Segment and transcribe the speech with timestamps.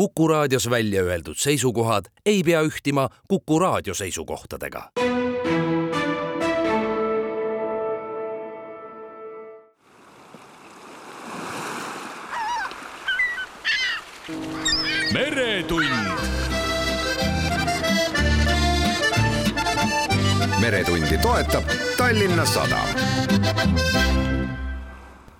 [0.00, 4.90] Kuku raadios välja öeldud seisukohad ei pea ühtima Kuku raadio seisukohtadega.
[15.12, 15.84] meretund
[20.60, 21.64] meretundi toetab
[21.96, 23.99] Tallinna Sadam.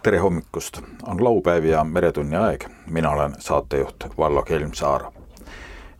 [0.02, 5.04] Tere hommikust, on laupäev ja Meretunni aeg, mina olen saatejuht Vallo Kelmsaar.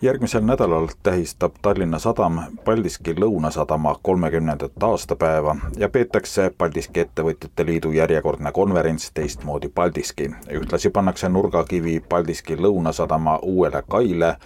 [0.03, 8.53] järgmisel nädalal tähistab Tallinna Sadam Paldiski Lõunasadama kolmekümnendat aastapäeva ja peetakse Paldiski Ettevõtjate Liidu järjekordne
[8.53, 10.31] konverents Teistmoodi Paldiski.
[10.51, 14.37] ühtlasi pannakse nurgakivi Paldiski Lõunasadama uuele kaile,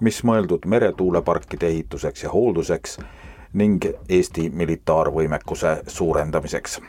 [0.00, 2.98] mis mõeldud meretuuleparkide ehituseks ja hoolduseks
[3.52, 6.80] ning Eesti militaarvõimekuse suurendamiseks.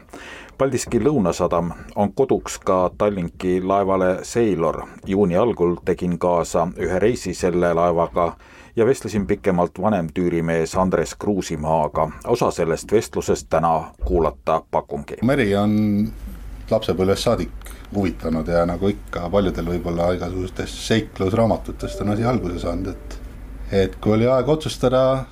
[0.62, 4.84] Paldiski Lõunasadam on koduks ka Tallinki laevale Sailor.
[5.08, 8.36] juuni algul tegin kaasa ühe reisi selle laevaga
[8.76, 12.12] ja vestlesin pikemalt vanemtüürimees Andres Kruusimaaga.
[12.28, 15.18] osa sellest vestlusest täna kuulata pakungi.
[15.24, 16.08] meri on
[16.72, 23.22] lapsepõlvest saadik huvitanud ja nagu ikka paljudel võib-olla igasugustest seiklusraamatutest on asi alguse saanud, et
[23.72, 25.26] et kui oli aeg otsustada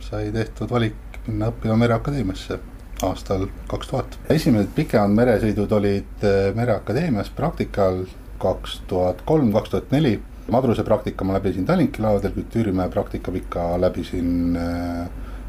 [0.00, 4.18] sai tehtud valik minna õppima Mereakadeemiasse aastal kaks tuhat.
[4.30, 8.04] esimesed pikemad meresõidud olid eh, Mereakadeemias praktikal
[8.38, 10.20] kaks tuhat kolm, kaks tuhat neli.
[10.50, 15.08] madruse praktika ma läbisin Tallinki laevadel, kuid Tüürimäe praktikapika läbisin äh,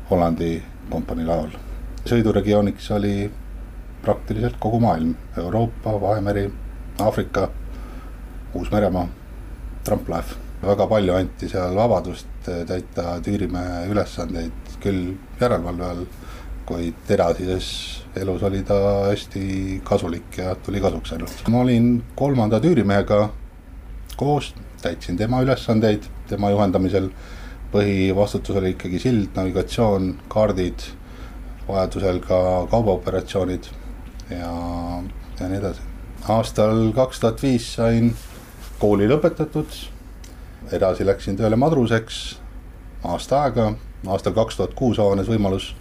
[0.10, 1.58] Hollandi kompanii laeval.
[2.06, 3.32] sõiduregiooniks oli
[4.02, 6.52] praktiliselt kogu maailm, Euroopa, Vahemeri,
[7.02, 7.50] Aafrika,
[8.54, 9.08] Uus-Meremaa,
[9.84, 16.06] tramplaev väga palju anti seal vabadust täita Tüürimäe ülesandeid, küll järelevalve all,
[16.66, 17.68] kuid edasises
[18.18, 18.76] elus oli ta
[19.10, 21.48] hästi kasulik ja tuli kasuks ainult.
[21.50, 23.30] ma olin kolmanda Tüürimehega
[24.18, 27.10] koos, täitsin tema ülesandeid tema juhendamisel.
[27.76, 30.86] põhivastutus oli ikkagi sild, navigatsioon, kaardid,
[31.68, 32.38] vajadusel ka
[32.72, 33.68] kaubaoperatsioonid
[34.30, 34.52] ja,
[35.40, 35.82] ja nii edasi.
[36.30, 38.14] aastal kaks tuhat viis sain
[38.80, 39.76] kooli lõpetatud
[40.72, 42.22] edasi läksin tööle madruseks
[43.04, 43.74] aasta aega,
[44.08, 45.74] aastal kaks tuhat kuus avanes võimalus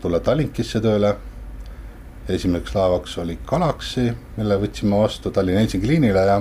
[0.00, 1.16] tulla Tallinkisse tööle.
[2.28, 6.40] esimeseks laevaks oli Galaxy, mille võtsime vastu Tallinna-Helsingi liinile ja,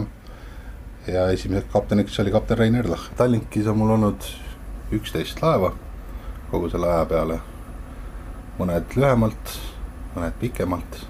[1.07, 3.09] ja esimeseks kapteniks oli kapten Rein Erlach.
[3.17, 4.27] Tallinkis on mul olnud
[4.93, 5.73] üksteist laeva
[6.51, 7.37] kogu selle aja peale,
[8.59, 9.55] mõned lühemalt,
[10.15, 11.05] mõned pikemalt.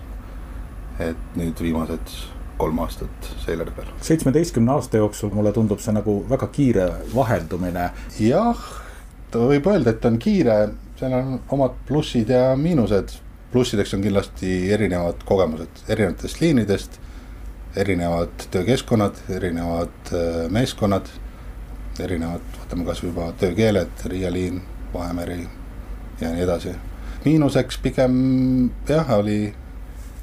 [0.99, 2.11] et nüüd viimased
[2.59, 3.87] kolm aastat seilari peal.
[4.03, 7.89] seitsmeteistkümne aasta jooksul mulle tundub see nagu väga kiire vaheldumine.
[8.19, 8.65] jah,
[9.31, 10.57] võib öelda, et on kiire,
[10.99, 13.09] seal on omad plussid ja miinused.
[13.51, 16.99] plussideks on kindlasti erinevad kogemused erinevatest liinidest,
[17.75, 21.07] erinevad töökeskkonnad, erinevad äh, meeskonnad,
[21.99, 24.61] erinevad, võtame kasvõi juba töökeeled, Riia liin,
[24.93, 25.47] Vahemeri
[26.21, 26.75] ja nii edasi.
[27.25, 28.13] miinuseks pigem
[28.87, 29.53] jah, oli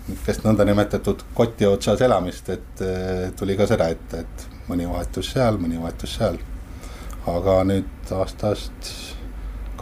[0.06, 2.84] niisugust nõndanimetatud koti otsas elamist, et
[3.36, 6.38] tuli ka seda ette, et mõni vahetus seal, mõni vahetus seal.
[7.26, 9.15] aga nüüd aastast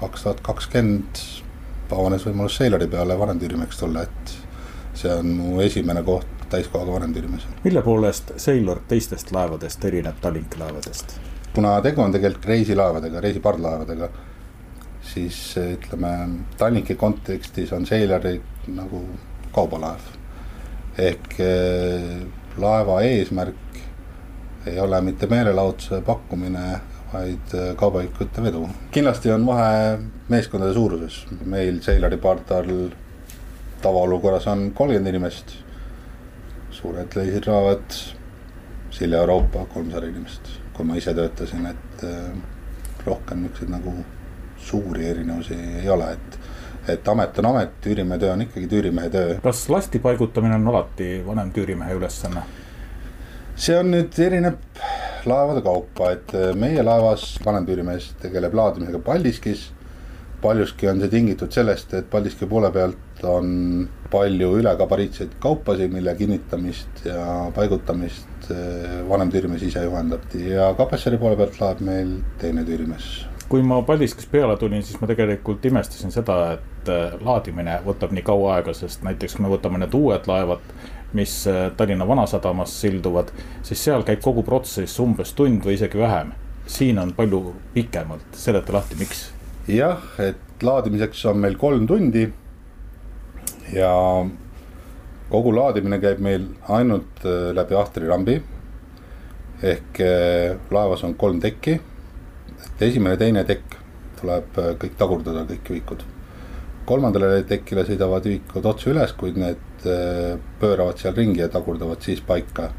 [0.05, 1.25] kaks tuhat kakskümmend
[1.95, 4.33] avanes võimalus Seilari peale vanemtüürimeheks tulla, et
[4.99, 7.47] see on mu esimene koht täiskohaga vanemtüürimees.
[7.65, 11.19] mille poolest Sailor teistest laevadest erineb Tallinki laevadest?
[11.55, 14.09] kuna tegu on tegelikult reisilaevadega, reisipardlaevadega,
[15.15, 16.11] siis ütleme
[16.59, 18.41] Tallinki kontekstis on Sailori
[18.75, 19.05] nagu
[19.55, 20.11] kaubalaev
[20.99, 22.27] ehk eh,
[22.59, 23.81] laeva eesmärk
[24.67, 26.81] ei ole mitte meelelahutuse pakkumine,
[27.15, 28.67] vaid eh, kaubaühikute vedu.
[28.95, 29.99] kindlasti on vahe
[30.29, 32.71] meeskondade suuruses, meil Sailori pardal
[33.83, 35.57] tavaolukorras on kolmkümmend inimest.
[36.75, 37.95] suured reisilaevad,
[38.91, 42.35] Silja Euroopa kolmsada inimest, kui ma ise töötasin, et eh,
[43.07, 43.95] rohkem niisuguseid nagu
[44.59, 46.41] suuri erinevusi ei ole, et
[46.89, 49.39] et amet on amet, tüürimehe töö on ikkagi tüürimehe töö.
[49.43, 52.43] kas lasti paigutamine on alati vanem tüürimehe ülesanne?
[53.57, 54.59] See on nüüd erineb
[55.29, 59.71] laevade kaupa, et äh, meie laevas vanem tüürimees tegeleb laadimisega Paldiskis.
[60.45, 67.07] paljuski on see tingitud sellest, et Paldiski poole pealt on palju ülekabariitseid kaupasid, mille kinnitamist
[67.07, 73.25] ja paigutamist äh, vanem tüürimees ise juhendab ja Kapessari poole pealt laeb meil teine tüürimees
[73.49, 78.25] kui ma Paldiskis peale tulin, siis ma tegelikult imestasin seda, et äh, laadimine võtab nii
[78.27, 80.65] kaua aega, sest näiteks kui me võtame need uued laevad,
[81.15, 83.33] mis äh, Tallinna Vanasadamas silduvad,
[83.63, 86.33] siis seal käib kogu protsess umbes tund või isegi vähem.
[86.67, 89.31] siin on palju pikemalt, seleta lahti, miks?
[89.69, 92.29] jah, et laadimiseks on meil kolm tundi
[93.73, 93.93] ja
[95.31, 98.41] kogu laadimine käib meil ainult äh, läbi Ahtri rambi
[99.65, 101.79] ehk eh, laevas on kolm tekki,
[102.67, 103.79] et esimene teine tekk
[104.21, 106.05] tuleb kõik tagurdada, kõik ühikud.
[106.85, 109.61] kolmandale tekile sõidavad ühikud otse üles, kuid need
[109.91, 112.71] eh, pööravad seal ringi ja tagurdavad siis paika.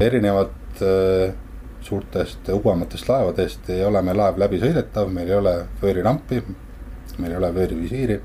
[0.00, 0.80] erinevat
[1.82, 6.38] suurtest ugematest laevadest ei ole meil laev läbisõidetav, meil ei ole vöörirampi,
[7.18, 8.18] meil ei ole vöörivisiiri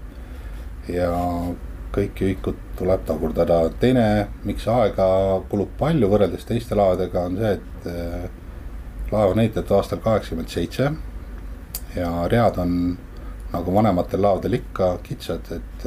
[0.94, 1.10] ja
[1.94, 3.70] kõiki ühikud tuleb tagurdada.
[3.80, 5.08] teine, miks aega
[5.50, 8.30] kulub palju võrreldes teiste laevadega, on see, et äh,
[9.12, 10.92] laev on ehitatud aastal kaheksakümmend seitse
[11.96, 12.98] ja read on
[13.54, 15.86] nagu vanematel laevadel ikka kitsad, et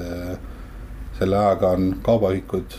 [1.19, 2.77] selle ajaga on kaubaühikud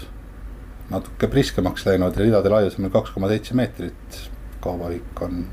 [0.92, 4.20] natuke priskemaks läinud, ridade laius on kaks koma seitse meetrit,
[4.64, 5.46] kaubaühik on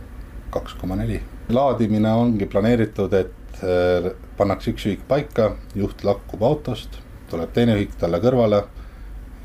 [0.54, 1.22] kaks koma neli.
[1.48, 7.00] laadimine ongi planeeritud, et äh, pannakse üks ühik paika, juht lahkub autost
[7.30, 8.62] tuleb teine ühik talle kõrvale,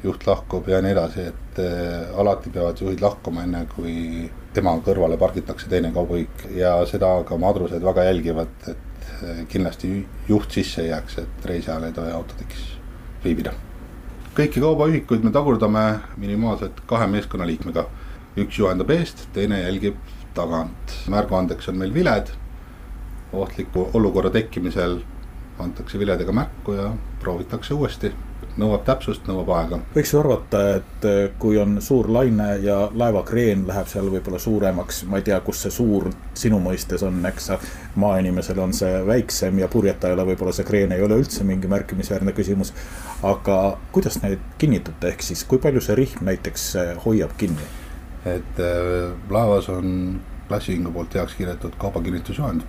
[0.03, 5.17] juht lahkub ja nii edasi, et äh, alati peavad juhid lahkuma, enne kui tema kõrvale
[5.19, 6.49] pargitakse teine kaubaühik.
[6.55, 9.95] Ja seda ka madrused väga jälgivad, et äh, kindlasti
[10.29, 12.78] juht sisse ei jääks, et reisijal ei tohi autotekis
[13.23, 13.53] viibida.
[14.35, 15.83] kõiki kaubaühikuid me tagurdame
[16.17, 17.85] minimaalselt kahe meeskonnaliikmega,
[18.39, 19.97] üks juhendab eest, teine jälgib
[20.37, 22.31] tagant, märguandeks on meil viled,
[23.33, 24.99] ohtliku olukorra tekkimisel
[25.59, 28.13] antakse viledega märku ja proovitakse uuesti.
[28.59, 29.79] Nõuab täpsust, nõuab aega.
[29.95, 35.03] võiks ju arvata, et eh, kui on suur laine ja laevakreen läheb seal võib-olla suuremaks,
[35.09, 37.51] ma ei tea, kus see suur sinu mõistes on, eks.
[37.99, 42.73] maainimesel on see väiksem ja purjetajale võib-olla see kreen ei ole üldse mingi märkimisväärne küsimus.
[43.23, 47.75] aga kuidas neid kinnitate, ehk siis kui palju see rihm näiteks eh, hoiab kinni?
[48.25, 50.19] et äh, laevas on
[50.49, 52.65] klassiühingu poolt heaks kiidetud kaubakinnitusjuhend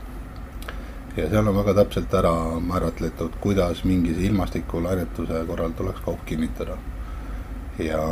[1.17, 6.77] ja seal on väga täpselt ära määratletud, kuidas mingise ilmastikuläinetuse korral tuleks kaup kinnitada.
[7.79, 8.03] ja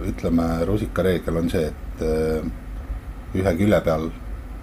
[0.00, 2.46] ütleme, rusikareegel on see, et äh,
[3.34, 4.08] ühe külje peal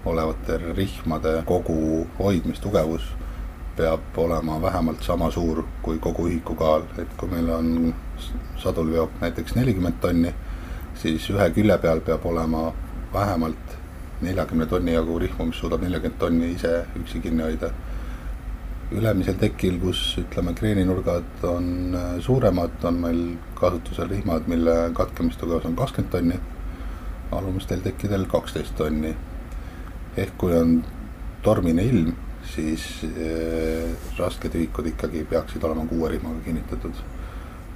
[0.04, 3.04] olevate rihmade kogu hoidmistugevus
[3.78, 7.94] peab olema vähemalt sama suur kui kogu ühiku kaal, et kui meil on
[8.58, 10.34] sadulveok näiteks nelikümmend tonni,
[10.98, 12.72] siis ühe külje peal peab olema
[13.14, 13.76] vähemalt
[14.22, 17.70] neljakümne tonni jagu rihmu, mis suudab neljakümmet tonni ise üksi kinni hoida.
[18.92, 23.18] ülemisel tekil, kus ütleme, kreeninurgad on äh, suuremad, on meil
[23.54, 26.38] kasutusel rihmad, mille katkemistugevus on kakskümmend tonni.
[27.32, 29.14] alumistel tekkidel kaksteist tonni.
[30.16, 30.82] ehk kui on
[31.42, 32.14] tormine ilm,
[32.54, 37.04] siis äh, rasked ühikud ikkagi peaksid olema kuue rihmaga kinnitatud.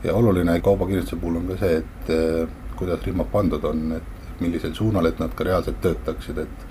[0.05, 4.75] ja oluline kaubakinnituse puhul on ka see, et äh, kuidas rihmad pandud on, et millisel
[4.75, 6.67] suunal, et nad ka reaalselt töötaksid, et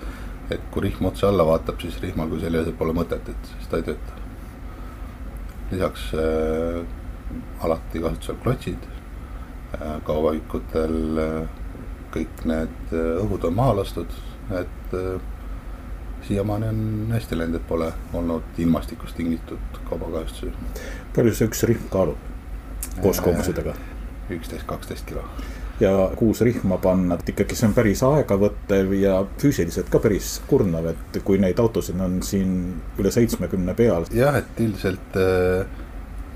[0.52, 3.78] et kui rihm otse alla vaatab, siis rihmal kui sellisel pole mõtet, et siis ta
[3.80, 4.18] ei tööta.
[5.72, 6.82] lisaks äh,
[7.64, 11.62] alati kasutusel klotsid äh,, kaubaühikutel äh,
[12.12, 14.12] kõik need äh, õhud on maha lastud,
[14.58, 15.14] et äh,
[16.26, 16.82] siiamaani on
[17.14, 20.52] hästi läinud, et pole olnud ilmastikust tingitud kaubakahjustusi.
[21.16, 22.20] palju see üks rihm kaalub
[23.00, 23.74] koos äh, kogusedega?
[24.32, 25.24] üksteist, kaksteist kilo
[25.82, 30.92] ja kuus rihma panna, et ikkagi see on päris aegavõttev ja füüsiliselt ka päris kurnav,
[30.92, 32.54] et kui neid autosid on siin
[33.00, 34.06] üle seitsmekümne peal.
[34.14, 35.66] jah, et üldiselt äh,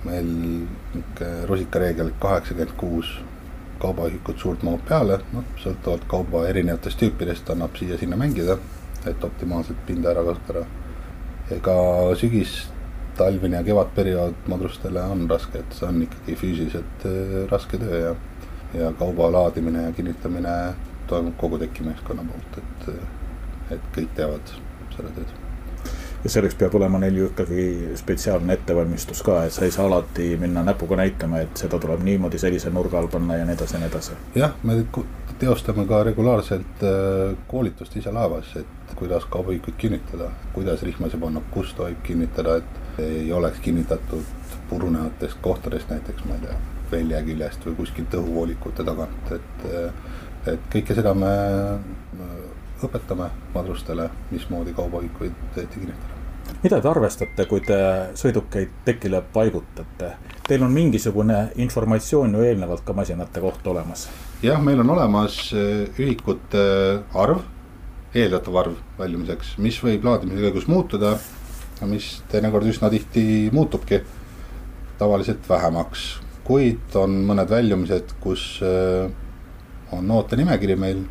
[0.06, 3.16] meil niisugune rusikareegel kaheksakümmend kuus
[3.82, 8.56] kaubaühikut suurt mahub peale, noh, sõltuvalt kauba erinevatest tüüpidest annab siia-sinna mängida,
[9.06, 10.64] et optimaalselt pinda ära kasutada.
[11.52, 11.74] ega
[12.18, 12.54] sügis,
[13.16, 18.14] talvine ja kevadperiood madrustele on raske, et see on ikkagi füüsiliselt äh, raske töö ja
[18.74, 20.74] ja kauba laadimine ja kinnitamine
[21.06, 22.88] toimub kogu tekimeeskonna poolt, et,
[23.76, 24.54] et kõik teevad
[24.96, 25.34] seda tööd.
[26.24, 27.66] ja selleks peab olema neil ju ikkagi
[28.00, 32.40] spetsiaalne ettevalmistus ka, et sa ei saa alati minna näpuga näitama, et seda tuleb niimoodi
[32.42, 34.18] sellise nurga all panna ja nii edasi ja nii edasi.
[34.34, 34.80] jah, me
[35.38, 41.74] teostame ka regulaarselt äh, koolitust ise laevas, et kuidas kaubaühikuid kinnitada, kuidas rihmasid panna, kus
[41.76, 44.24] tohib kinnitada, et ei oleks kinnitatud
[44.70, 46.56] purunevatest kohtadest näiteks, ma ei tea
[46.92, 49.64] välja küljest või kuskilt õhuvoolikute tagant, et,
[50.52, 51.32] et kõike seda me
[52.84, 56.14] õpetame madrustele, mismoodi kaubaühikuid kinnitada.
[56.62, 57.78] mida te arvestate, kui te
[58.14, 60.12] sõidukeid tekile paigutate?
[60.46, 64.08] Teil on mingisugune informatsioon ju eelnevalt ka masinate kohta olemas?
[64.42, 66.66] jah, meil on olemas äh, ühikute
[67.14, 67.40] arv,
[68.14, 71.16] eeldatav arv väljumiseks, mis võib laadimise käigus muutuda,
[71.88, 74.02] mis teinekord üsna tihti muutubki
[74.98, 79.10] tavaliselt vähemaks kuid on mõned väljumised, kus äh,
[79.94, 81.02] on ootenimekiri meil,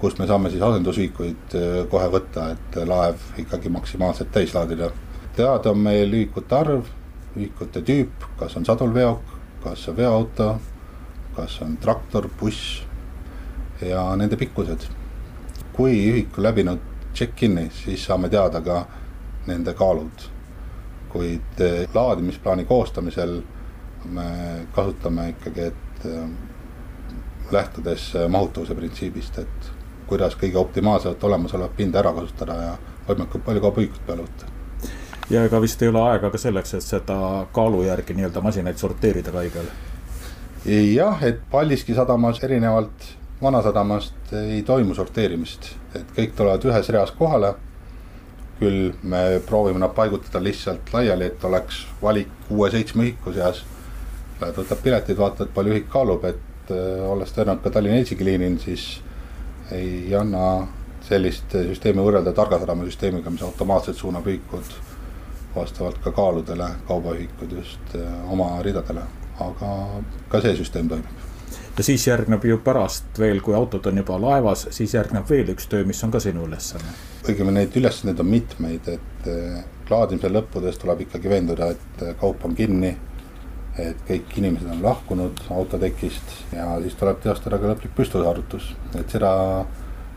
[0.00, 4.90] kus me saame siis asendusühikuid äh, kohe võtta, et laev ikkagi maksimaalselt täis laadida.
[5.36, 6.90] teada on meil ühikute arv,
[7.36, 9.32] ühikute tüüp, kas on sadulveok,
[9.64, 10.50] kas on veoauto,
[11.36, 12.82] kas on traktor, buss
[13.80, 14.88] ja nende pikkused.
[15.72, 16.80] kui ühik on läbinud
[17.14, 18.86] check-in'i, siis saame teada ka
[19.46, 20.30] nende kaalud.
[21.08, 23.40] kuid eh, laadimisplaani koostamisel
[24.06, 24.26] me
[24.74, 26.28] kasutame ikkagi, et eh,
[27.52, 29.72] lähtudes mahutavuse printsiibist, et
[30.06, 32.76] kuidas kõige optimaalselt olemasolevat pinda ära kasutada ja
[33.08, 34.54] võimalikult palju kaubaühikut peale võtta
[35.30, 37.18] ja ega vist ei ole aega ka selleks, et seda
[37.54, 39.70] kaalu järgi nii-öelda masinaid sorteerida ka igal?
[40.66, 47.54] jah, et Paldiski sadamas erinevalt Vanasadamast ei toimu sorteerimist, et kõik tulevad ühes reas kohale.
[48.56, 53.58] küll me proovime nad paigutada lihtsalt laiali, et oleks valik kuue-seitsme ühiku seas.
[54.40, 58.88] Lähed võtad piletid, vaatad, palju ühik kaalub, et äh, olles tõenäoliselt ka Tallinna-Helsingi liinil, siis
[59.74, 60.66] ei anna
[61.06, 64.74] sellist süsteemi võrrelda Targa sadama süsteemiga, mis automaatselt suunab ühikud
[65.56, 69.06] vastavalt ka kaaludele kaubaühikud just äh, oma ridadele,
[69.40, 69.70] aga
[70.32, 71.24] ka see süsteem toimib
[71.76, 75.68] ja siis järgneb ju pärast veel, kui autod on juba laevas, siis järgneb veel üks
[75.68, 76.94] töö, mis on ka sinu ülesanne.
[77.28, 79.28] õigemini neid ülesandeid on mitmeid, et
[79.90, 82.96] laadimise äh, lõppudes tuleb ikkagi veenduda, et kaup on kinni.
[83.78, 89.32] Et kõik inimesed on lahkunud autotekist ja siis tuleb teostada ka lõplik püstlusarvutus, et seda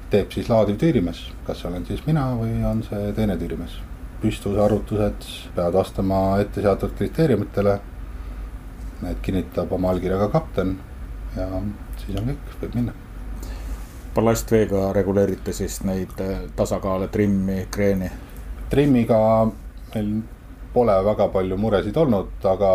[0.10, 3.78] teeb siis laadiv tüürimees, kas see olen siis mina või on see teine tüürimees
[4.22, 7.80] püstlusarvutused peavad vastama ette seatud kriteeriumitele.
[9.00, 10.74] Need kinnitab oma allkirjaga kapten
[11.38, 11.48] ja
[12.02, 12.96] siis on kõik, võib minna.
[14.16, 18.10] ballastveega reguleerite siis neid äh, tasakaale, trimmi, kreeni?
[18.70, 19.20] trimmiga
[19.94, 20.10] meil
[20.74, 22.72] pole väga palju muresid olnud, aga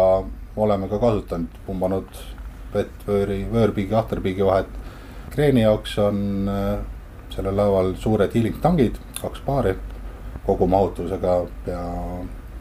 [0.57, 2.21] oleme ka kasutanud, pumbanud
[2.75, 4.67] vett vööri, vöörpiigi, ahterpiigi vahet.
[5.31, 6.79] kreeni jaoks on äh,
[7.31, 9.75] sellel laeval suured healing tangid, kaks paari
[10.47, 11.85] kogumahutusega pea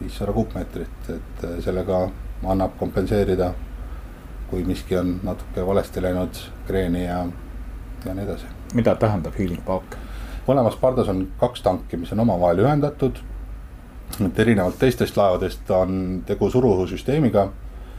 [0.00, 2.08] viissada kuupmeetrit, et äh, sellega
[2.44, 3.52] annab kompenseerida,
[4.50, 7.20] kui miski on natuke valesti läinud, kreeni ja,
[8.04, 8.50] ja nii edasi.
[8.74, 9.96] mida tähendab healing paak?
[10.46, 13.20] mõlemas pardas on kaks tanki, mis on omavahel ühendatud.
[14.26, 17.48] et erinevalt teistest laevadest on tegu suruõhusüsteemiga.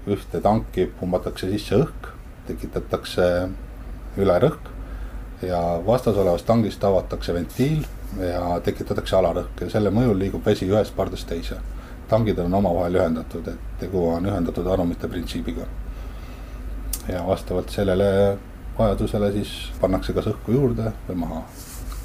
[0.08, 2.10] Ühte tanki pumbatakse sisse õhk,
[2.48, 3.28] tekitatakse
[4.22, 4.72] ülerõhk
[5.46, 7.84] ja vastas olevast tangist avatakse ventiil
[8.22, 11.58] ja tekitatakse alarõhk ja selle mõjul liigub vesi ühest pardast teise.
[12.10, 15.66] tangid on omavahel ühendatud, et tegu on ühendatud anumite printsiibiga.
[17.08, 18.38] ja vastavalt sellele
[18.78, 21.42] vajadusele siis pannakse kas õhku juurde või maha,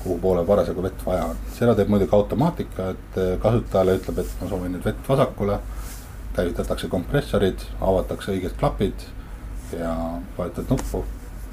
[0.03, 1.37] kuhu poole parasjagu vett vaja on.
[1.59, 5.59] seda teeb muidugi automaatika, et kasutajale ütleb, et ma soovin nüüd vett vasakule.
[6.41, 9.07] Käivitatakse kompressorid, avatakse õiged klapid
[9.77, 9.95] ja
[10.39, 11.05] vajutad nuppu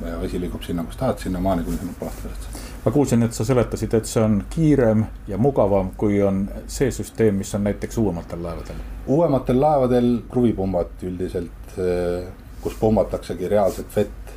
[0.05, 3.93] ja vesi liigub sinna, kus tahad, sinnamaani, kuni lahti lased ma kuulsin, et sa seletasid,
[3.97, 8.77] et see on kiirem ja mugavam, kui on see süsteem, mis on näiteks uuematel laevadel.
[9.11, 12.29] uuematel laevadel kruvipumbad üldiselt, eh,
[12.63, 14.31] kus pumbataksegi reaalset vett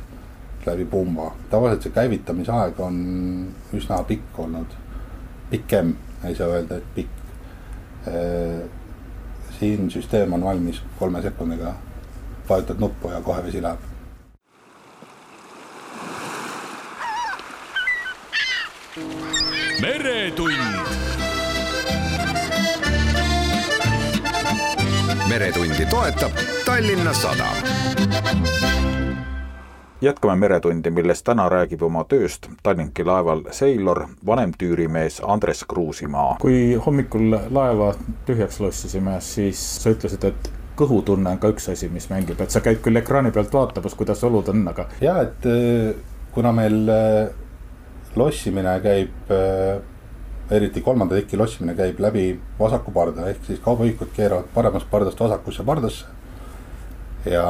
[0.65, 1.31] läbi pumba.
[1.49, 2.99] tavaliselt see käivitamisaeg on
[3.73, 4.75] üsna pikk olnud,
[5.49, 7.17] pikem, ei saa öelda, et pikk.
[9.61, 11.73] Siin süsteem on valmis kolme sekundiga,
[12.49, 13.79] vajutad nuppu ja kohe vesi läheb
[19.81, 20.57] meretund.
[25.29, 26.31] meretundi toetab
[26.65, 27.55] Tallinna Sadam.
[30.01, 36.37] Jätkame Meretundi, milles täna räägib oma tööst Tallinki laeval Sailor, vanemtüürimees Andres Kruusimaa.
[36.41, 37.93] kui hommikul laeva
[38.25, 42.63] tühjaks lossisime, siis sa ütlesid, et kõhutunne on ka üks asi, mis mängib, et sa
[42.65, 44.87] käid küll ekraani pealt vaatamas, kuidas olud on, aga.
[45.01, 45.93] ja et äh,
[46.33, 47.29] kuna meil äh,
[48.15, 49.81] lossimine käib äh,,
[50.51, 52.25] eriti kolmanda teki lossimine käib läbi
[52.59, 56.05] vasaku parda, ehk siis kaubaühikud keeravad paremast pardast vasakusse pardasse.
[57.25, 57.45] ja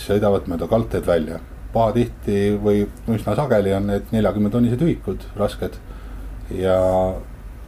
[0.00, 1.38] sõidavad mööda kaldteed välja.
[1.76, 5.76] Pahatihti või üsna sageli on need neljakümne tonnised ühikud, rasked.
[6.50, 6.78] ja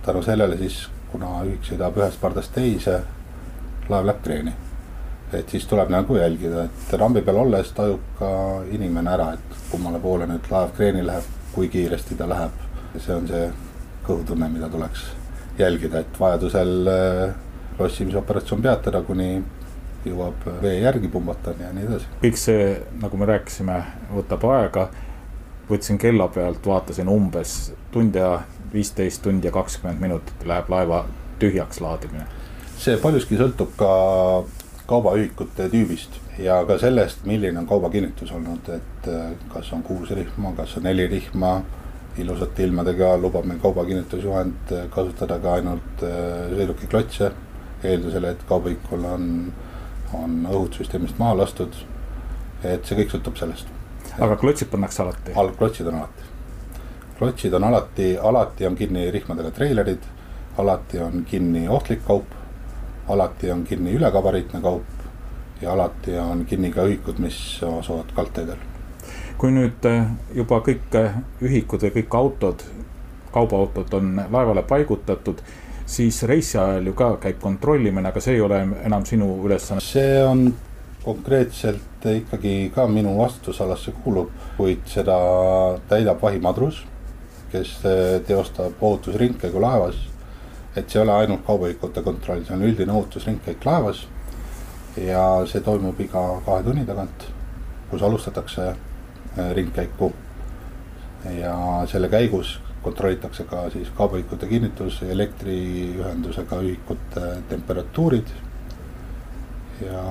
[0.06, 3.02] tänu sellele siis, kuna ühik sõidab ühest pardast teise,
[3.88, 4.54] laev läheb kreeni
[5.32, 8.30] et siis tuleb nagu jälgida, et rambi peal olles tajub ka
[8.72, 12.64] inimene ära, et kummale poole nüüd laev kreeni läheb kui kiiresti ta läheb.
[12.98, 13.44] see on see
[14.06, 15.04] kõhutunne, mida tuleks
[15.58, 17.34] jälgida, et vajadusel äh,
[17.78, 19.42] lossimisoperatsioon peatada, kuni
[20.08, 22.10] jõuab vee järgi pumbata ja nii edasi.
[22.22, 22.70] kõik see,
[23.02, 23.82] nagu me rääkisime,
[24.14, 24.88] võtab aega.
[25.68, 28.40] võtsin kella pealt, vaatasin umbes tund ja
[28.72, 31.04] viisteist tundi ja kakskümmend minutit läheb laeva
[31.38, 32.26] tühjaks laadimine.
[32.78, 33.92] see paljuski sõltub ka
[34.88, 40.54] kaubaühikute tüübist ja ka sellest, milline on kaubakinnitus olnud, et äh, kas on kuus rihma,
[40.56, 41.60] kas on neli rihma.
[42.18, 47.32] ilusate ilmadega lubab meil kaubakinnitusjuhend äh, kasutada ka ainult äh, sõidukiklotse.
[47.84, 49.26] eeldusel, et kaubaühikul on,
[50.14, 51.74] on õhud süsteemist maha lastud.
[52.64, 53.68] et see kõik sõltub sellest.
[54.18, 55.32] aga klotsid pannakse alati?
[55.34, 56.22] algklotsid on alati.
[57.20, 60.02] lotsid on alati, alati on kinni rihmadega treilerid,
[60.58, 62.34] alati on kinni ohtlik kaup,
[63.08, 64.98] alati on kinni ülekabariitne kaup
[65.60, 68.58] ja alati on kinni ka ühikud, mis asuvad kaldteedel.
[69.38, 72.62] kui nüüd äh, juba kõik äh, ühikud või kõik autod,
[73.32, 75.42] kaubaautod on laevale paigutatud,
[75.88, 79.80] siis reisi ajal ju ka käib kontrollimine, aga see ei ole enam sinu ülesanne.
[79.80, 80.54] see on
[81.04, 85.16] konkreetselt ikkagi ka minu vastutusalasse kuulub, kuid seda
[85.88, 86.82] täidab vahimadrus,
[87.52, 87.78] kes
[88.26, 89.96] teostab ohutusringkäigu laevas.
[90.76, 94.06] et see ei ole ainult kaubaühikute kontroll, see on üldine ohutusringkäik laevas.
[94.96, 97.28] ja see toimub iga kahe tunni tagant,
[97.90, 100.12] kus alustatakse äh, ringkäiku.
[101.40, 108.30] ja selle käigus kontrollitakse ka siis kaubaühikute kinnitus, elektriühendusega ühikute temperatuurid
[109.82, 110.02] ja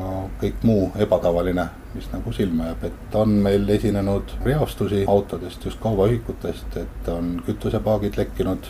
[0.41, 6.77] kõik muu ebatavaline, mis nagu silma jääb, et on meil esinenud reostusi autodest, just kaubaühikutest,
[6.79, 8.69] et on kütusepaagid lekkinud,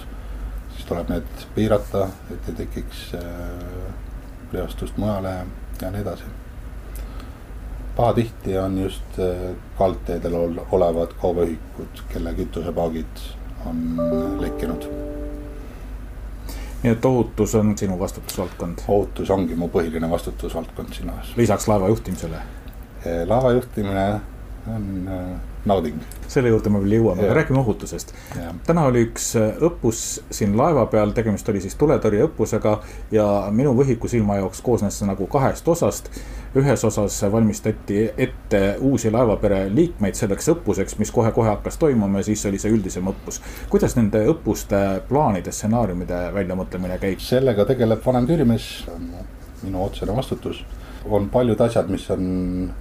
[0.75, 3.23] siis tuleb need piirata, et ei tekiks äh,
[4.53, 5.37] reostust mujale
[5.81, 6.35] ja nii edasi.
[7.95, 10.35] pahatihti on just äh, kaldteedel
[10.71, 13.83] olevad kaubaühikud, kelle kütusepaagid on
[14.39, 14.89] lekkinud
[16.83, 18.79] nii et ohutus on sinu vastutusvaldkond?
[18.87, 21.33] ohutus ongi mu põhiline vastutusvaldkond siin laevas.
[21.37, 22.41] lisaks laeva juhtimisele?
[23.25, 24.09] laeva juhtimine
[24.75, 25.99] on äh, nauding.
[26.27, 28.13] selle juurde me veel jõuame, aga räägime ohutusest.
[28.67, 32.77] täna oli üks äh, õppus siin laeva peal, tegemist oli siis tuletõrjeõppusega
[33.11, 36.11] ja minu võhiku silma jaoks koosnes see nagu kahest osast
[36.57, 42.45] ühes osas valmistati ette uusi laevapere liikmeid selleks õppuseks, mis kohe-kohe hakkas toimuma ja siis
[42.49, 43.41] oli see üldisem õppus.
[43.69, 47.21] kuidas nende õppuste plaanide, stsenaariumide väljamõtlemine käib?
[47.23, 48.67] sellega tegeleb vanem tüürimees,
[49.63, 50.63] minu otsene vastutus
[51.05, 52.23] on paljud asjad, mis on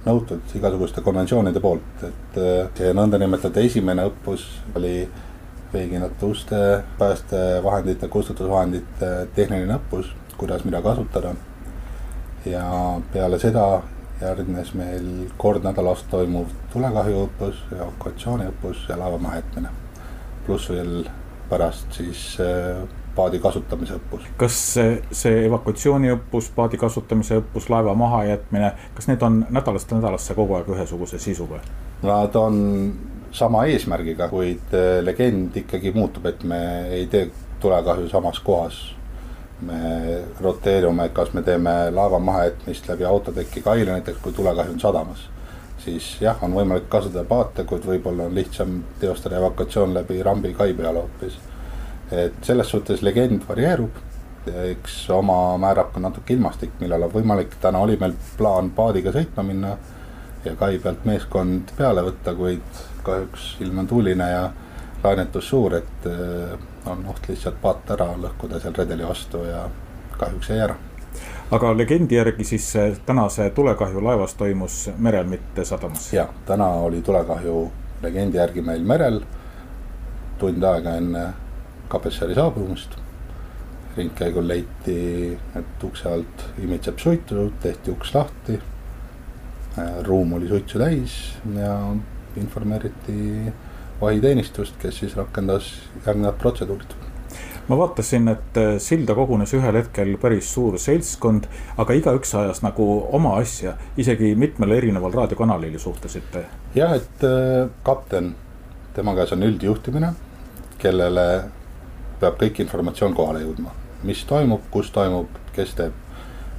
[0.05, 2.39] nõutud igasuguste konventsioonide poolt, et
[2.77, 4.45] see nõndanimetatud esimene õppus
[4.75, 5.07] oli
[5.73, 6.61] veekinate uste,
[6.99, 11.33] päästevahendite, kustutusvahendite tehniline õppus, kuidas mida kasutada
[12.45, 12.65] ja
[13.13, 13.67] peale seda
[14.21, 19.69] järgnes meil kord nädalas toimuv tulekahjuõppus, evakuatsiooniõppus ja laeva mahajätmine.
[20.45, 21.09] pluss veel
[21.49, 22.77] pärast siis äh,
[23.17, 24.29] paadi kasutamise õppus.
[24.37, 30.59] kas see, see evakuatsiooniõppus, paadi kasutamise õppus, laeva mahajätmine, kas need on nädalast nädalasse kogu
[30.59, 31.61] aeg ühesuguse sisuga?
[32.05, 32.59] Nad on
[33.35, 36.61] sama eesmärgiga, kuid äh, legend ikkagi muutub, et me
[36.93, 37.27] ei tee
[37.59, 38.85] tulekahju samas kohas
[39.61, 45.29] me roteerume, kas me teeme laeva mahajätmist läbi autoteki kaile näiteks, kui tulekahju on sadamas.
[45.87, 50.73] siis jah, on võimalik kasutada paate, kuid võib-olla on lihtsam teostada evakuatsioon läbi rambi kai
[50.73, 51.37] peal hoopis.
[52.11, 54.03] Et selles suhtes legend varieerub,
[54.47, 59.43] eks oma määrab ka natuke ilmastik, millal on võimalik, täna oli meil plaan paadiga sõitma
[59.43, 59.75] minna
[60.45, 64.49] ja kai pealt meeskond peale võtta, kuid kahjuks ilm on tuuline ja
[65.03, 66.07] lainetus suur, et
[66.87, 69.65] on oht lihtsalt paat ära lõhkuda seal redeli vastu ja
[70.17, 70.75] kahjuks jäi ära.
[71.51, 72.73] aga legendi järgi siis
[73.05, 76.13] tänase tulekahju laevas toimus merel, mitte sadamas?
[76.13, 79.21] ja, täna oli tulekahju legendi järgi meil merel,
[80.39, 81.25] tund aega enne
[81.87, 82.97] Kapessari saabumist.
[83.97, 88.59] ringkäigul leiti, et ukse alt imitseb suitu, tehti uks lahti.
[90.03, 91.17] ruum oli suitsu täis
[91.55, 91.73] ja
[92.35, 93.53] informeeriti
[94.01, 95.73] vahiteenistust, kes siis rakendas
[96.05, 96.93] järgnevad protseduurid
[97.67, 101.47] ma vaatasin, et äh, silda kogunes ühel hetkel päris suur seltskond,
[101.77, 106.45] aga igaüks ajas nagu oma asja, isegi mitmel erineval raadiokanalil suhtlesite.
[106.75, 108.35] jah, et äh, kapten,
[108.95, 110.13] tema käes on üldjuhtimine,
[110.79, 111.27] kellele
[112.19, 113.71] peab kõik informatsioon kohale jõudma,
[114.03, 115.93] mis toimub, kus toimub, kes teeb.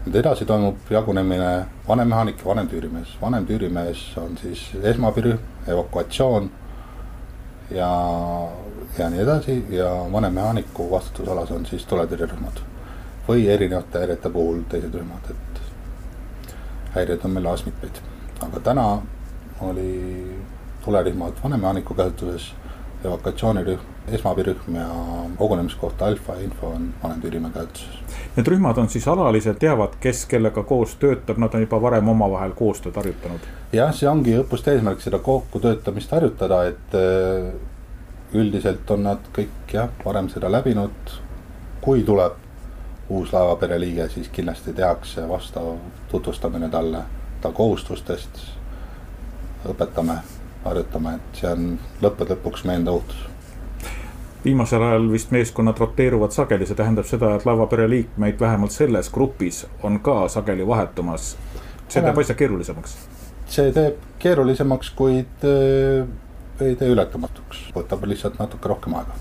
[0.07, 6.51] nüüd edasi toimub jagunemine vanem-mehaanik ja vanem-tüürimees, vanem-tüürimees on siis esmapirühm, evakuatsioon
[7.71, 7.90] ja,
[8.99, 12.64] ja nii edasi ja vanemmehaaniku vastutusalas on siis tuletõrjerühmad.
[13.29, 15.61] või erinevate häirete puhul teised rühmad, et
[16.94, 18.01] häireid on meil laes mitmeid.
[18.40, 18.87] aga täna
[19.61, 20.38] oli
[20.85, 22.53] tulerühmad vanemmehaaniku käsutuses,
[23.05, 23.81] evakuatsioonirühm,
[24.14, 24.88] esmabirühm ja
[25.37, 28.03] kogunemiskoht Alfa info on vanemtüürimäe käsutuses.
[28.37, 32.57] Need rühmad on siis alalised, teavad, kes kellega koos töötab, nad on juba varem omavahel
[32.59, 37.51] koostööd harjutanud jah, see ongi õppuste eesmärk, seda kokkutöötamist harjutada, et äh,
[38.37, 41.16] üldiselt on nad kõik jah, varem seda läbinud.
[41.81, 42.35] kui tuleb
[43.09, 45.77] uus laevapere liige, siis kindlasti tehakse vastav
[46.11, 47.03] tutvustamine talle,
[47.40, 48.40] ta kohustustest.
[49.68, 50.18] õpetame,
[50.64, 53.27] harjutame, et see on lõppude lõpuks meie enda ohutus
[54.44, 59.66] viimasel ajal vist meeskonnad roteeruvad sageli, see tähendab seda, et laevapere liikmeid vähemalt selles grupis
[59.83, 61.37] on ka sageli vahetumas.
[61.88, 62.98] see teeb asja keerulisemaks
[63.53, 66.09] see teeb keerulisemaks, kuid äh,
[66.64, 69.16] ei tee ületamatuks, võtab lihtsalt natuke rohkem aega.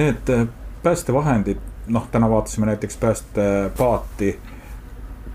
[0.00, 0.46] Need äh,
[0.84, 1.60] päästevahendid,
[1.92, 4.34] noh, täna vaatasime näiteks päästepaati,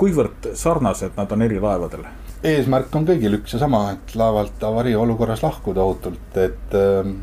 [0.02, 2.08] kuivõrd sarnased nad on eri laevadel?
[2.46, 7.14] eesmärk on kõigil üks ja sama, et laevalt avarii olukorras lahkuda ohutult, et äh,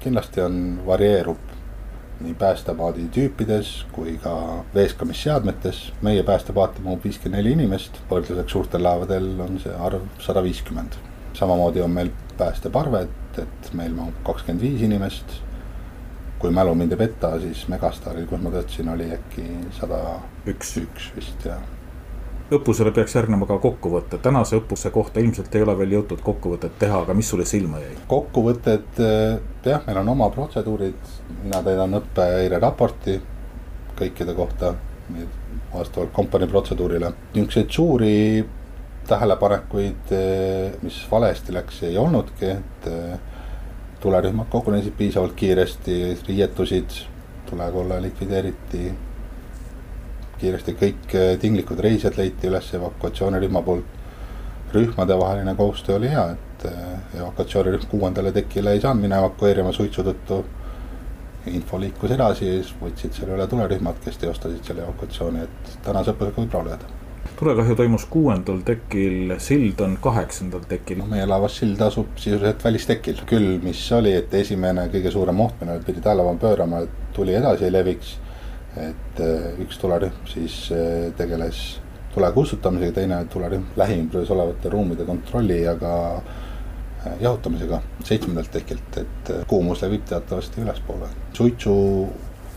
[0.00, 1.50] kindlasti on, varieerub
[2.20, 4.32] nii päästepaadi tüüpides kui ka
[4.74, 5.92] veeskamisseadmetes.
[6.02, 10.98] meie päästepaati mahub viiskümmend neli inimest, võrdluseks suurtel laevadel on see arv sada viiskümmend.
[11.32, 13.08] samamoodi on meil päästeparved,
[13.38, 15.40] et meil mahub kakskümmend viis inimest.
[16.38, 19.44] kui mälu mind ei peta, siis Megastaril, kus ma töötasin, oli äkki
[19.80, 20.00] sada
[20.48, 21.79] üks, üks vist jah
[22.50, 27.02] õppusele peaks järgnema ka kokkuvõte, tänase õppuse kohta ilmselt ei ole veel jõutud kokkuvõtet teha,
[27.04, 27.96] aga mis sulle silma jäi?
[28.10, 33.20] kokkuvõtted, eh, jah, meil on oma protseduurid, mina täidan õppehäire raporti
[33.98, 34.74] kõikide kohta,
[35.74, 37.12] vastavalt kompanii protseduurile.
[37.34, 38.46] niisuguseid suuri
[39.06, 43.18] tähelepanekuid, eh, mis valesti läks, ei olnudki, et eh,
[44.00, 46.90] tulerühmad kogunesid piisavalt kiiresti, riietusid,
[47.50, 48.92] tulekolle likvideeriti
[50.40, 53.98] kiiresti kõik äh, tinglikud reisijad leiti üles evakuatsioonirühma poolt.
[54.70, 60.44] rühmadevaheline koostöö oli hea, et äh, evakuatsioonirühm kuuendale tekile ei saanud minna evakueerima suitsu tõttu.
[61.46, 66.12] info liikus edasi ja siis võtsid selle üle tulerühmad, kes teostasid selle evakuatsiooni, et tänase
[66.12, 66.98] õppusega võib rahule jääda
[67.40, 70.98] tulekahju toimus kuuendal tekil, sild on kaheksandal tekil.
[70.98, 75.54] no meie laevas sild asub sisuliselt välistekil, küll mis oli, et esimene kõige suurem oht,
[75.60, 78.18] millele pidi tähelepanu pöörama, et tuli edasi ei leviks
[78.78, 81.80] et äh, üks tulerühm siis äh, tegeles
[82.14, 89.32] tule kustutamisega, teine tulerühm lähiümbruses olevate ruumide kontrolli ja ka äh, jahutamisega seitsmendalt tekilt, et
[89.50, 91.10] kuumus levib teatavasti ülespoole.
[91.32, 91.74] suitsu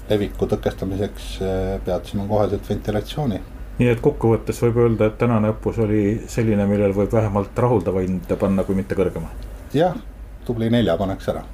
[0.10, 1.38] leviku tõkestamiseks
[1.86, 3.42] peatasime koheselt ventilatsiooni.
[3.80, 8.38] nii et kokkuvõttes võib öelda, et tänane õppus oli selline, millel võib vähemalt rahuldava hinde
[8.38, 9.34] panna, kui mitte kõrgema?
[9.74, 9.98] jah,
[10.46, 11.46] tubli nelja paneks ära,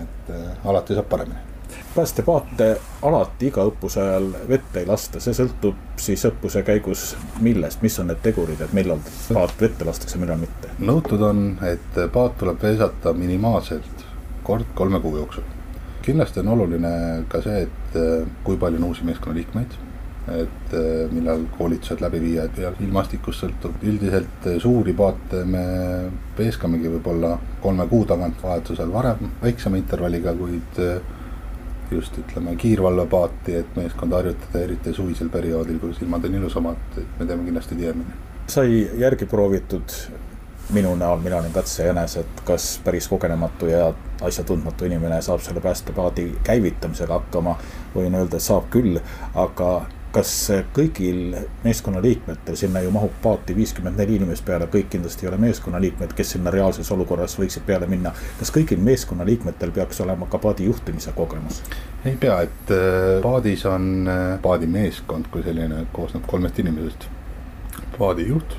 [0.00, 0.34] et
[0.64, 1.49] alati saab paremini
[1.94, 2.68] päästepaate
[3.02, 8.10] alati iga õppuse ajal vette ei lasta, see sõltub siis õppuse käigus millest, mis on
[8.10, 10.70] need tegurid, et millal paat vette lastakse, millal mitte?
[10.78, 14.06] nõutud on, et paat tuleb veesata minimaalselt
[14.46, 15.46] kord kolme kuu jooksul.
[16.02, 16.90] kindlasti on oluline
[17.28, 19.78] ka see, et eh, kui palju on uusi meeskonnaliikmeid,
[20.36, 23.82] et eh, millal koolitused läbi viia, et peale ilmastikust sõltub.
[23.82, 25.64] üldiselt eh, suuri paate me
[26.38, 30.84] veeskamegi võib-olla kolme kuu tagant, vahetusel varem, väiksema intervalliga, kuid
[31.92, 37.26] just ütleme kiirvalvepaati, et meeskonda harjutada, eriti suvisel perioodil, kus ilmad on ilusamad, et me
[37.26, 38.18] teeme kindlasti tihemini.
[38.50, 39.94] sai järgi proovitud
[40.72, 46.26] minu näol, mina olin katsejänes, et kas päris kogenematu ja asjatundmatu inimene saab selle päästepaadi
[46.44, 47.56] käivitamisega hakkama.
[47.94, 49.00] võin öelda, et saab küll,
[49.34, 49.70] aga
[50.12, 50.30] kas
[50.74, 56.14] kõigil meeskonnaliikmetel, sinna ju mahub paati viiskümmend neli inimest peale, kõik kindlasti ei ole meeskonnaliikmed,
[56.16, 58.12] kes sinna reaalses olukorras võiksid peale minna.
[58.38, 61.62] kas kõigil meeskonnaliikmetel peaks olema ka paadi juhtimise kogemus?
[62.04, 67.06] ei pea, et äh, paadis on äh, paadimeeskond kui selline, koosneb kolmest inimesest.
[67.98, 68.56] paadijuht,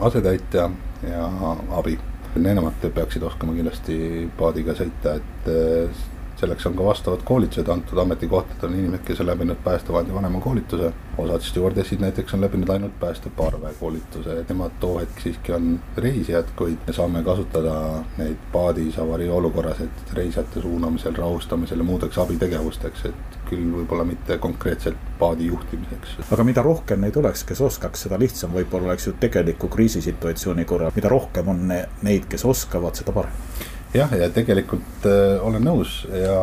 [0.00, 0.70] asetäitja
[1.08, 1.30] ja
[1.70, 1.98] abi.
[2.34, 3.96] Nemad peaksid oskama kindlasti
[4.38, 6.04] paadiga sõita, et äh,
[6.36, 10.92] selleks on ka vastavad koolitused antud ametikohtadel, on inimesed, kes on läbinud päästevahendi vanemakoolituse.
[11.18, 16.78] osad stjuardessid näiteks on läbinud ainult päästeparve koolituse, nemad too hetk siiski on reisijad, kuid
[16.86, 17.74] me saame kasutada
[18.18, 24.38] neid paadis avarii olukorras, et reisijate suunamisel, rahustamisel ja muudeks abitegevusteks, et küll võib-olla mitte
[24.38, 26.16] konkreetselt paadi juhtimiseks.
[26.30, 30.92] aga mida rohkem neid oleks, kes oskaks, seda lihtsam võib-olla oleks ju tegeliku kriisisituatsiooni korral,
[30.96, 31.68] mida rohkem on
[32.02, 36.38] neid, kes oskavad, seda parem jah, ja tegelikult äh, olen nõus ja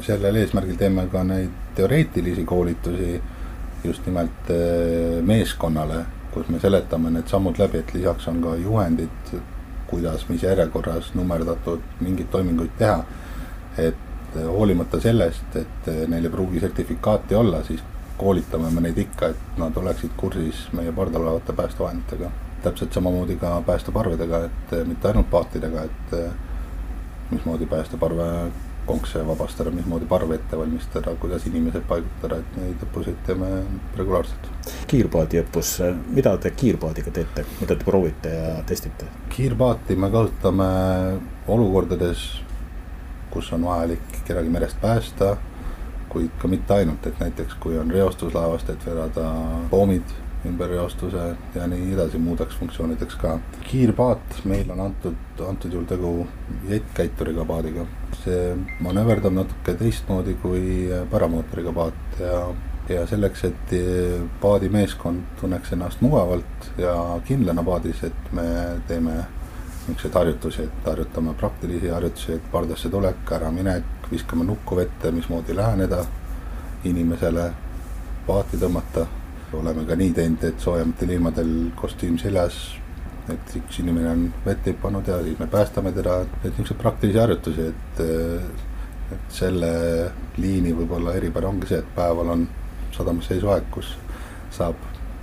[0.00, 3.20] sellel eesmärgil teeme ka neid teoreetilisi koolitusi
[3.84, 6.04] just nimelt äh, meeskonnale,
[6.34, 9.32] kus me seletame need sammud läbi, et lisaks on ka juhendid,
[9.90, 13.02] kuidas, mis järjekorras nummerdatud mingeid toiminguid teha.
[13.78, 17.80] et äh, hoolimata sellest, et äh, neil ei pruugi sertifikaati olla, siis
[18.18, 22.30] koolitame me neid ikka, et nad oleksid kursis meie pardal olevate päästevahenditega.
[22.62, 26.14] täpselt samamoodi ka päästeparvedega, et äh, mitte ainult paatidega, et
[27.30, 28.50] mismoodi päästeparve
[28.86, 33.50] konkse vabastada, mismoodi parve ette valmistada, kuidas inimesed paigutada, et neid õppuseid teeme
[33.96, 34.48] regulaarselt.
[34.90, 35.74] kiirpaadi õppus,
[36.10, 39.06] mida te kiirpaadiga teete, mida te proovite ja testite?
[39.30, 40.70] kiirpaati me kasutame
[41.48, 42.24] olukordades,
[43.30, 45.36] kus on vajalik kedagi merest päästa,
[46.10, 49.30] kuid ka mitte ainult, et näiteks kui on reostus laevast, et vedada
[49.70, 51.24] poomid ümberreostuse
[51.54, 53.38] ja nii edasi muudeks funktsioonideks ka.
[53.66, 55.16] kiirpaat, meil on antud,
[55.48, 56.26] antud juhul tegu
[56.68, 57.86] jettkäituriga paadiga.
[58.24, 60.62] see manööverdab natuke teistmoodi kui
[61.10, 62.40] paramootoriga paat ja,
[62.88, 63.74] ja selleks, et
[64.40, 68.46] paadimeeskond tunneks ennast mugavalt ja kindlana paadis, et me
[68.88, 69.22] teeme
[69.88, 76.04] niisuguseid harjutusi, et harjutame praktilisi harjutusi, et pardasse tulek, äraminek, viskame nukku vette, mismoodi läheneda
[76.84, 77.50] inimesele,
[78.26, 79.06] paati tõmmata.
[79.52, 82.58] Oleme ka nii teinud, et soojematel ilmadel kostüüm seljas,
[83.30, 87.70] et üks inimene on vett hüpanud ja siis me päästame teda, et niisuguseid praktilisi harjutusi,
[87.70, 88.04] et
[89.10, 89.70] et selle
[90.38, 92.44] liini võib-olla eripära ongi see, et päeval on
[92.94, 93.88] sadamas seisuaeg, kus
[94.54, 94.78] saab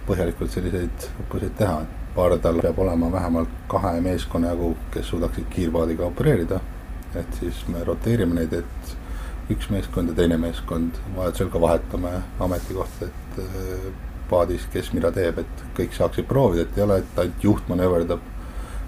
[0.08, 6.08] põhjalikult selliseid õppuseid teha, et pardal peab olema vähemalt kahe meeskonna jagu, kes suudaksid kiirpaadiga
[6.08, 6.60] opereerida.
[7.16, 12.12] et siis me roteerime neid, et üks meeskond ja teine meeskond, vajadusel ka vahetame
[12.44, 13.88] ametikohta, et äh,
[14.30, 18.24] paadis, kes mida teeb, et kõik saaksid proovida, et ei ole, et ainult juht manööverdab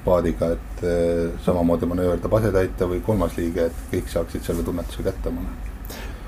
[0.06, 5.34] paadiga, et äh, samamoodi manööverdab asetäitja või kolmas liige, et kõik saaksid selle tunnetuse kätte
[5.34, 5.69] omale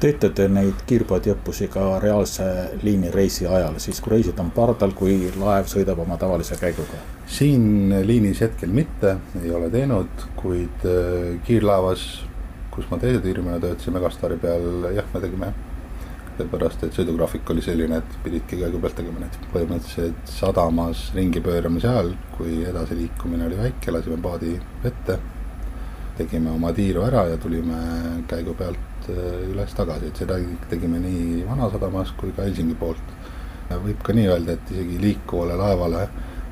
[0.02, 2.46] teete te neid kiirpaadiõppusi ka reaalse
[2.82, 7.02] liinireisi ajal, siis kui reisid on pardal, kui laev sõidab oma tavalise käiguga?
[7.32, 12.06] siin liinis hetkel mitte, ei ole teinud, kuid äh, kiirlaevas,
[12.74, 15.54] kus ma teise tiirmena töötasin Megastaari peal, jah, me tegime.
[16.42, 19.38] Seepärast, et sõidugraafik oli selline, et pididki käigu pealt tegema neid.
[19.54, 25.20] põhimõtteliselt sadamas ringi pööramise ajal, kui edasiliikumine oli väike, lasime paadi vette.
[26.18, 27.78] tegime oma tiiru ära ja tulime
[28.30, 30.38] käigu pealt äh, üles tagasi, et seda
[30.70, 33.16] tegime nii Vanasadamas kui ka Helsingi poolt.
[33.72, 36.08] võib ka nii öelda, et isegi liikuvale laevale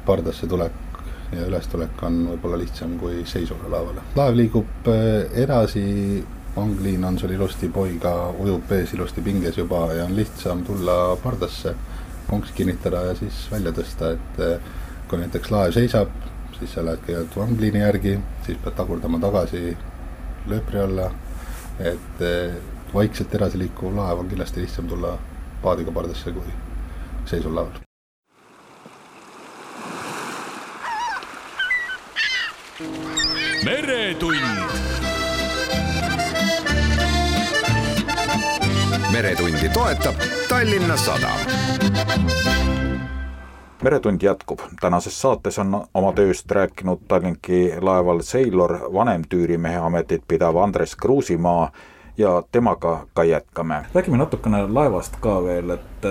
[0.05, 0.87] pardasse tulek
[1.35, 4.01] ja ülestulek on võib-olla lihtsam kui seisvale laevale.
[4.15, 5.27] laev liigub äh,
[6.49, 11.15] edasi, vangliin on sul ilusti poiga, ujub vees ilusti pinges juba ja on lihtsam tulla
[11.23, 11.75] pardasse,
[12.27, 14.59] konks kinnitada ja siis välja tõsta, et äh,
[15.07, 16.09] kui näiteks laev seisab,
[16.59, 19.77] siis sa lähed kõigepealt vangliini järgi, siis pead tagurdama tagasi
[20.47, 21.11] lööpri alla
[21.79, 22.55] et eh,
[22.93, 25.15] vaikselt edasi liikuv laev on kindlasti lihtsam tulla
[25.63, 26.57] paadiga pardasse kui
[27.25, 27.79] seisul laeval.
[33.65, 34.88] meretund.
[39.19, 40.15] Meretundi toetab
[40.49, 41.39] Tallinna Sadam
[43.83, 50.95] meretund jätkub, tänases saates on oma tööst rääkinud Tallinki laeval Sailor vanemtüürimehe ametit pidav Andres
[50.95, 51.71] Kruusimaa
[52.17, 53.81] ja temaga ka jätkame.
[53.93, 56.07] räägime natukene laevast ka veel, et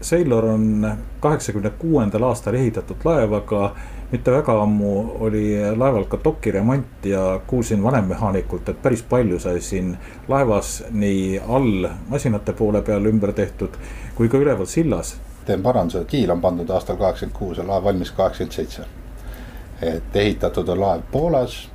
[0.00, 3.70] Sailor on kaheksakümne kuuendal aastal ehitatud laev, aga
[4.12, 9.96] mitte väga ammu oli laeval ka dokiremont ja kuulsin vanemmehaanikult, et päris palju sai siin
[10.28, 13.76] laevas nii all masinate poole peal ümber tehtud
[14.18, 15.12] kui ka üleval sillas
[15.46, 18.86] teen paranduse, kiil on pandud aastal kaheksakümmend kuus ja laev valmis kaheksakümmend seitse.
[19.82, 21.68] et ehitatud on laev Poolas,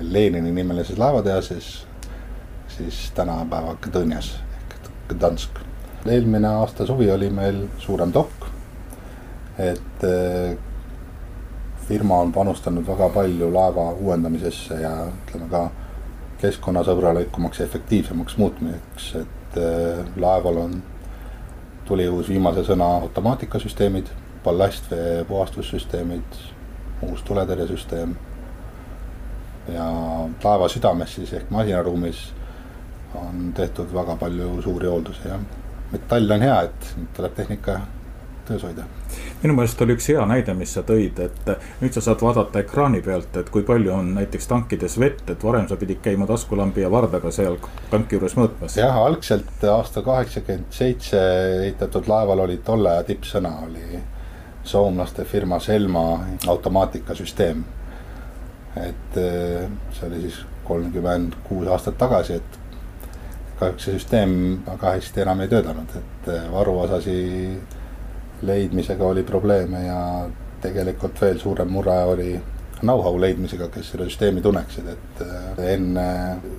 [0.00, 1.86] Lenini nimelises laevatehases,
[2.68, 5.60] siis tänapäeva Gdõnjas ehk Gdansk.
[6.06, 8.48] eelmine aasta suvi oli meil suurem dokk,
[9.58, 10.08] et
[11.88, 15.62] firma on panustanud väga palju laeva uuendamisesse ja ütleme ka
[16.42, 20.78] keskkonnasõbralikumaks ja efektiivsemaks muutmiseks, et äh, laeval on
[21.88, 24.10] tuli uus viimase sõna automaatikasüsteemid,
[24.44, 26.40] ballastvee puhastussüsteemid,
[27.08, 28.16] uus tuletõrjesüsteem.
[29.68, 29.86] ja
[30.44, 32.20] laeva südames siis ehk masinaruumis
[33.14, 35.36] on tehtud väga palju suuri hooldusi ja
[35.92, 37.80] metall on hea, et tuleb tehnika
[38.48, 38.84] töös hoida.
[39.42, 41.50] minu meelest oli üks hea näide, mis sa tõid, et
[41.82, 45.68] nüüd sa saad vaadata ekraani pealt, et kui palju on näiteks tankides vett, et varem
[45.68, 47.58] sa pidid käima taskulambi ja vardaga seal
[47.90, 48.78] tanki juures mõõtmas.
[48.80, 51.24] jah, algselt aasta kaheksakümmend seitse
[51.64, 54.02] ehitatud laeval oli tolle aja tippsõna oli
[54.68, 57.64] soomlaste firma Selma automaatikasüsteem.
[58.76, 62.58] et eh, see oli siis kolmkümmend kuus aastat tagasi, et
[63.58, 64.34] kahjuks see süsteem
[64.66, 67.16] väga hästi enam ei töötanud, et eh, varuosasi
[68.42, 70.28] leidmisega oli probleeme ja
[70.62, 72.40] tegelikult veel suurem mure oli
[72.80, 76.08] know-how leidmisega, kes selle süsteemi tunneksid, et äh, enne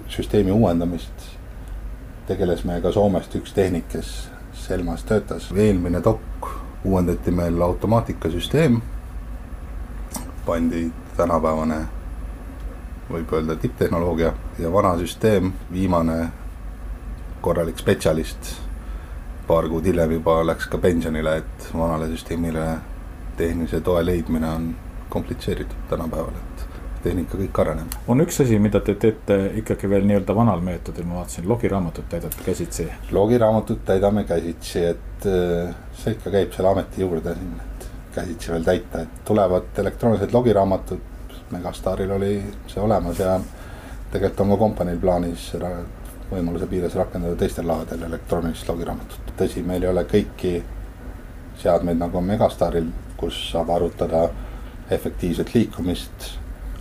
[0.08, 1.28] süsteemi uuendamist
[2.28, 5.48] tegeles meiega Soomest üks tehnik, kes Selmas töötas.
[5.56, 6.50] eelmine dok
[6.84, 8.82] uuendati meil automaatikasüsteem,
[10.46, 11.80] pandi tänapäevane,
[13.10, 16.28] võib öelda tipptehnoloogia ja vana süsteem, viimane
[17.42, 18.69] korralik spetsialist
[19.50, 22.66] paar kuud hiljem juba läks ka pensionile, et vanale süsteemile
[23.40, 24.68] tehnilise toe leidmine on
[25.10, 26.66] komplitseeritud tänapäeval, et
[27.04, 27.96] tehnika kõik areneb.
[28.08, 32.46] on üks asi, mida te teete ikkagi veel nii-öelda vanal meetodil, ma vaatasin, logiraamatut täidate
[32.46, 32.86] käsitsi.
[33.12, 37.88] logiraamatut täidame käsitsi, et äh, see ikka käib selle ameti juurde siin, et
[38.20, 41.08] käsitsi veel täita, et tulevad elektroonilised logiraamatud.
[41.50, 42.34] Megastaaril oli
[42.70, 43.40] see olemas ja
[44.14, 45.48] tegelikult on ka kompaniil plaanis
[46.32, 49.34] võimaluse piires rakendada teistel laevadel elektroonilist logiraamatut.
[49.38, 50.60] tõsi, meil ei ole kõiki
[51.60, 54.30] seadmeid nagu Megastaril, kus saab arutada
[54.89, 56.30] efektiivset liikumist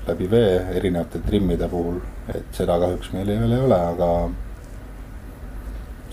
[0.09, 1.99] läbi vee erinevate trimmide puhul,
[2.35, 4.11] et seda kahjuks meil veel ei ole, aga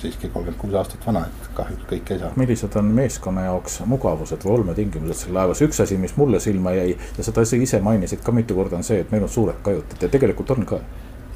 [0.02, 2.32] siiski kolmkümmend kuus aastat vana, et kahjuks kõike ei saa.
[2.36, 6.98] millised on meeskonna jaoks mugavused või olmetingimused seal laevas, üks asi, mis mulle silma jäi
[7.18, 10.04] ja seda sa ise mainisid ka mitu korda, on see, et meil on suured kajutid
[10.04, 10.82] ja tegelikult on ka.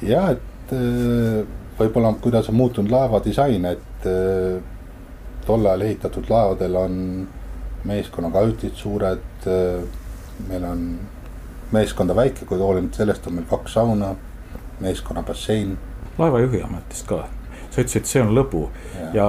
[0.02, 0.74] ja et
[1.80, 4.60] võib-olla kuidas on muutunud laeva disain, et äh,
[5.46, 7.00] tol ajal ehitatud laevadel on
[7.88, 9.82] meeskonna kajutid suured, äh,
[10.48, 10.86] meil on
[11.72, 14.14] meeskonda väike, kuid hoolimata sellest on meil kaks sauna,
[14.80, 15.78] meeskonna bassein.
[16.18, 17.24] laevajuhi ametist ka
[17.70, 18.66] sa ütlesid, see on lõbu
[18.98, 19.26] ja, ja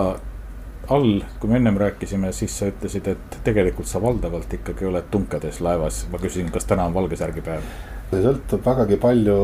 [0.92, 5.62] all, kui me ennem rääkisime, siis sa ütlesid, et tegelikult sa valdavalt ikkagi oled tunkades
[5.64, 6.06] laevas.
[6.12, 7.68] ma küsisin, kas täna on valge särgi päev?
[8.12, 9.38] See sõltub vägagi palju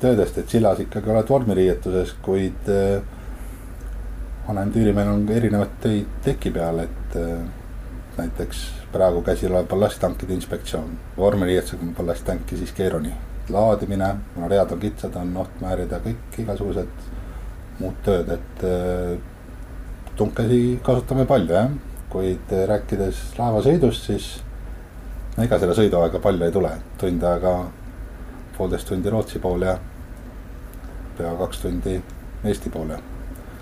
[0.00, 2.70] töödest, et sillas ikkagi oled vormiriietuses, kuid
[4.46, 7.42] vanem tüürimehel on erinevaid töid teki peal, et äh,
[8.18, 10.96] näiteks praegu käsil olev ballasttankide inspektsioon.
[11.16, 13.16] vormiriietusega ballasttanki siis keeruline.
[13.50, 17.08] laadimine, kuna read on kitsad, on oht määrida kõik igasugused
[17.80, 19.18] muud tööd, et äh,
[20.16, 21.70] tunkesi kasutame palju jah,
[22.12, 24.26] kuid rääkides laevasõidust, siis
[25.42, 27.54] ega selle sõiduaega palju ei tule, tund aega,
[28.58, 29.78] poolteist tundi Rootsi poole ja
[31.18, 32.02] pea kaks tundi
[32.44, 32.98] Eesti poole.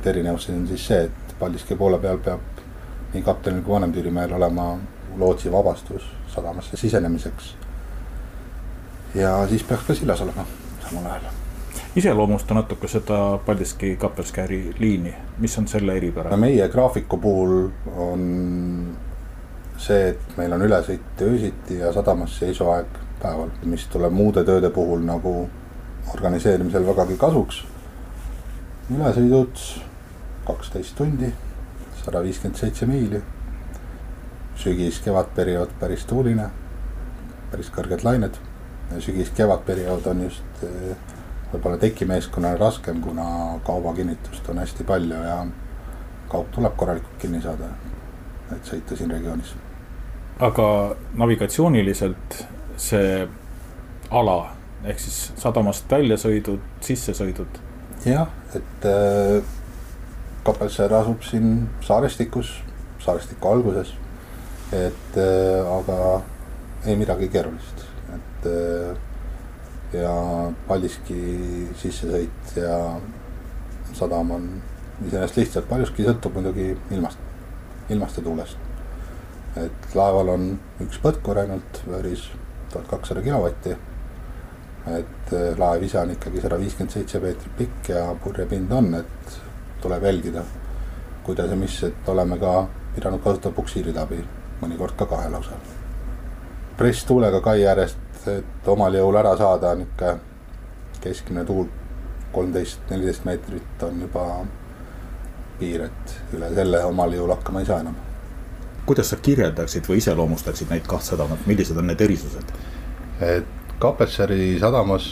[0.00, 2.62] et erinevus siin on siis see, et Paldiski poole peal peab
[3.14, 4.78] nii kaptenil kui vanemtüürimehel olema
[5.16, 7.56] lootsi vabastus sadamasse sisenemiseks.
[9.14, 10.46] ja siis peaks ka sillas olema
[10.88, 11.30] samal ajal
[11.96, 16.36] iseloomusta natuke seda Paldiski Kappelskäri liini, mis on selle eripära?
[16.36, 18.96] meie graafiku puhul on
[19.78, 25.04] see, et meil on ülesõit öösiti ja sadamas seisuaeg päeval, mis tuleb muude tööde puhul
[25.04, 25.34] nagu
[26.14, 27.64] organiseerimisel vägagi kasuks.
[28.90, 29.60] ülesõidud
[30.46, 31.32] kaksteist tundi,
[32.04, 33.22] sada viiskümmend seitse miili.
[34.60, 36.50] sügis-kevadperiood päris tuuline,
[37.50, 38.36] päris kõrged lained.
[38.98, 40.64] sügis-kevadperiood on just
[41.52, 45.46] võib-olla tekimeeskonnal raskem, kuna kaubakinnitust on hästi palju ja
[46.28, 47.72] kaup tuleb korralikult kinni saada,
[48.52, 49.54] et sõita siin regioonis.
[50.40, 52.44] aga navigatsiooniliselt
[52.80, 53.28] see
[54.10, 54.38] ala
[54.88, 57.60] ehk siis sadamast väljasõidud, sissesõidud?
[58.06, 59.40] jah, et äh,
[60.40, 62.54] Kapelsaar asub siin saarestikus,
[63.04, 63.92] saarestiku alguses,
[64.72, 65.98] et äh, aga
[66.88, 67.84] ei midagi keerulist,
[68.16, 70.14] et äh, ja
[70.68, 71.20] Paldiski
[71.76, 72.78] sissesõit ja
[73.92, 74.50] sadam on
[75.04, 77.20] iseenesest lihtsalt, paljuski sõltub muidugi ilmast,
[77.92, 78.68] ilmast ja tuulest.
[79.60, 80.44] et laeval on
[80.80, 82.30] üks põtkur ainult, vääris
[82.72, 83.76] tuhat kakssada kilovatti.
[84.86, 89.40] et eh, laev ise on ikkagi sada viiskümmend seitse meetrit pikk ja purjepind on, et
[89.80, 90.42] tuleb jälgida,
[91.22, 94.22] kuidas ja mis, et oleme ka pidanud kasutama puksiiride abi,
[94.62, 95.58] mõnikord ka kahe lausa.
[96.76, 100.16] presstuulega kai äärest et omal jõul ära saada on ikka
[101.00, 101.68] keskmine tuul
[102.32, 104.24] kolmteist, neliteist meetrit on juba
[105.58, 107.96] piir, et üle selle omal jõul hakkama ei saa enam.
[108.90, 112.54] Kuidas sa kirjeldaksid või iseloomustaksid neid kaht sadamat, millised on need erisused?
[113.22, 115.04] et Kapetseri sadamas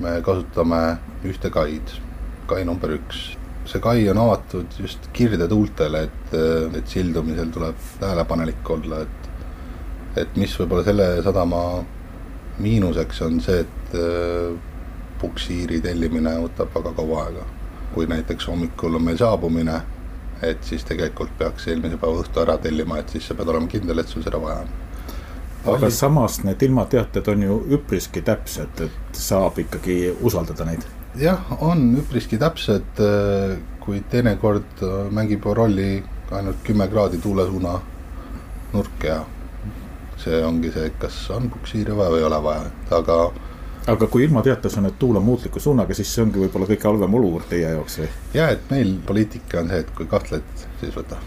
[0.00, 0.78] me kasutame
[1.26, 1.90] ühte kaid,
[2.46, 3.34] kai number üks.
[3.66, 6.34] see kai on avatud just kirdetuultele, et,
[6.78, 9.28] et sildumisel tuleb tähelepanelik olla, et,
[10.22, 11.62] et mis võib-olla selle sadama
[12.58, 13.96] miinuseks on see, et
[15.20, 17.48] puksiiri tellimine võtab väga kaua aega.
[17.94, 19.80] kui näiteks hommikul on meil saabumine,
[20.50, 24.02] et siis tegelikult peaks eelmise päeva õhtu ära tellima, et siis sa pead olema kindel,
[24.02, 24.74] et sul seda vaja on.
[25.74, 30.84] aga samas need ilmateated on ju üpriski täpsed, et saab ikkagi usaldada neid?
[31.20, 33.00] jah, on üpriski täpsed,
[33.84, 34.82] kuid teinekord
[35.14, 36.02] mängib rolli
[36.34, 37.78] ainult kümme kraadi tuulesuuna
[38.72, 39.20] nurk ja
[40.18, 43.18] see ongi see, kas on puksiiri vaja või ei ole vaja, aga.
[43.86, 47.20] Aga kui ilmateates on, et tuul on muutliku suunaga, siis see ongi võib-olla kõige halvem
[47.20, 48.10] olukord teie jaoks või?
[48.34, 51.20] ja, et meil poliitika on see, et kui kahtled, siis võta.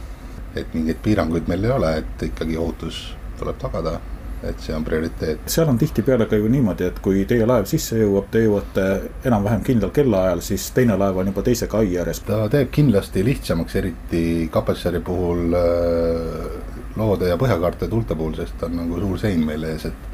[0.55, 3.01] et mingeid piiranguid meil ei ole, et ikkagi ohutus
[3.37, 3.99] tuleb tagada
[4.43, 5.45] et see on prioriteet.
[5.49, 8.85] seal on tihtipeale ka ju niimoodi, et kui teie laev sisse jõuab, te jõuate
[9.25, 12.21] enam-vähem kindlal kellaajal, siis teine laev on juba teise kai ääres.
[12.25, 18.77] ta teeb kindlasti lihtsamaks, eriti Kapelsari puhul äh, loode ja põhjakaarte tuulte puhul, sest on
[18.77, 20.05] nagu suur sein meil ees, et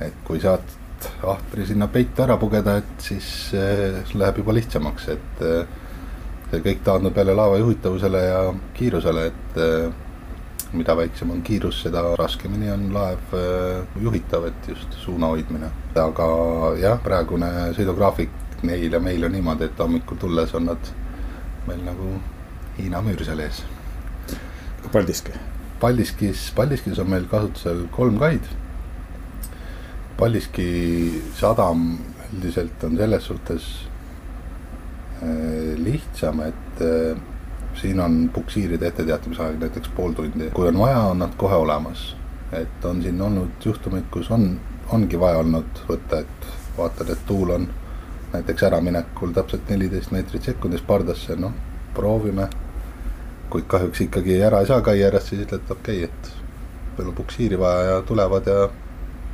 [0.00, 0.79] et kui saad
[1.32, 5.64] ahtri sinna peitu ära pugeda, et siis äh, läheb juba lihtsamaks, et äh,
[6.50, 8.40] see kõik taandub jälle laeva juhitavusele ja
[8.76, 13.32] kiirusele, et äh, mida väiksem on kiirus, seda raskemini on laev
[13.98, 15.70] juhitav, et just suuna hoidmine.
[15.98, 16.26] aga
[16.78, 20.92] jah, praegune sõidugraafik neil ja meil on niimoodi, et hommikul tulles on nad
[21.66, 22.14] meil nagu
[22.78, 23.64] Hiina müür seal ees.
[24.92, 25.34] Paldiski?
[25.80, 28.46] Paldiskis, Paldiskis on meil kasutusel kolm kaid.
[30.20, 31.98] Paldiski sadam
[32.34, 33.68] üldiselt on selles suhtes
[35.22, 37.16] äh, lihtsam, et äh,
[37.80, 42.16] siin on puksiiride etteteatamisaeg näiteks pool tundi, kui on vaja, on nad kohe olemas.
[42.52, 44.58] et on siin olnud juhtumeid, kus on,
[44.90, 46.46] ongi vaja olnud võtta, et
[46.78, 47.68] vaatad, et tuul on
[48.32, 51.52] näiteks äraminekul täpselt neliteist meetrit sekundis pardasse, noh,
[51.94, 52.48] proovime.
[53.50, 57.14] kuid kahjuks ikkagi ära ei saa kai äärest, siis ütled okei okay,, et meil on
[57.14, 58.68] puksiiri vaja ja tulevad ja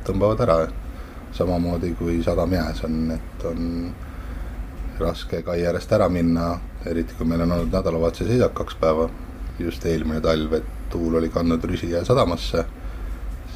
[0.07, 0.59] tõmbavad ära.
[1.37, 3.65] samamoodi kui sadam jääs on, et on
[4.99, 9.09] raske kai äärest ära minna, eriti kui meil on olnud nädalavahetuse seisak kaks päeva.
[9.59, 12.65] just eelmine talv, et tuul oli kandnud Rüsijää sadamasse,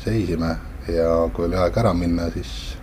[0.04, 0.56] seisime
[0.88, 2.78] ja kui oli aeg ära minna, siis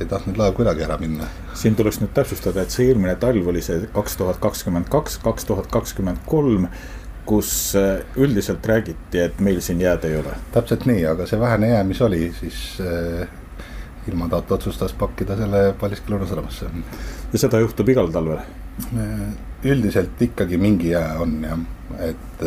[0.00, 1.26] ei tahtnud laev kuidagi ära minna.
[1.54, 5.44] siin tuleks nüüd täpsustada, et see eelmine talv oli see kaks tuhat kakskümmend kaks, kaks
[5.50, 6.68] tuhat kakskümmend kolm
[7.26, 10.34] kus äh, üldiselt räägiti, et meil siin jääd ei ole.
[10.52, 13.28] täpselt nii, aga see vähene jää, mis oli, siis äh,
[14.08, 16.68] ilmataat otsustas pakkida selle Paldiski Lõunasadamasse.
[17.32, 18.42] ja seda juhtub igal talvel?
[18.96, 19.22] Äh,
[19.64, 21.62] üldiselt ikkagi mingi jää on jah,
[22.04, 22.44] et,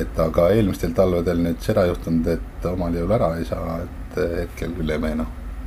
[0.00, 4.72] et aga eelmistel talvedel nüüd seda juhtunud, et omal jõul ära ei saa, et hetkel
[4.78, 5.26] küll ei meenu.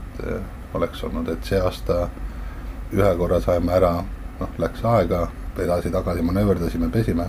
[0.10, 0.26] et
[0.74, 2.07] oleks olnud, et see aasta
[2.93, 3.91] ühe korra saime ära,
[4.39, 5.28] noh, läks aega,
[5.60, 7.26] edasi-tagasi manööverdasime, pesime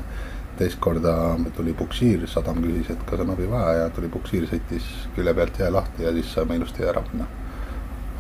[0.61, 1.15] teist korda
[1.57, 4.87] tuli puksiir, sadam küsis, et kas on abi vaja ja tuli puksiir, sõitis
[5.17, 7.29] külje pealt jää lahti ja siis saime ilusti ära minna.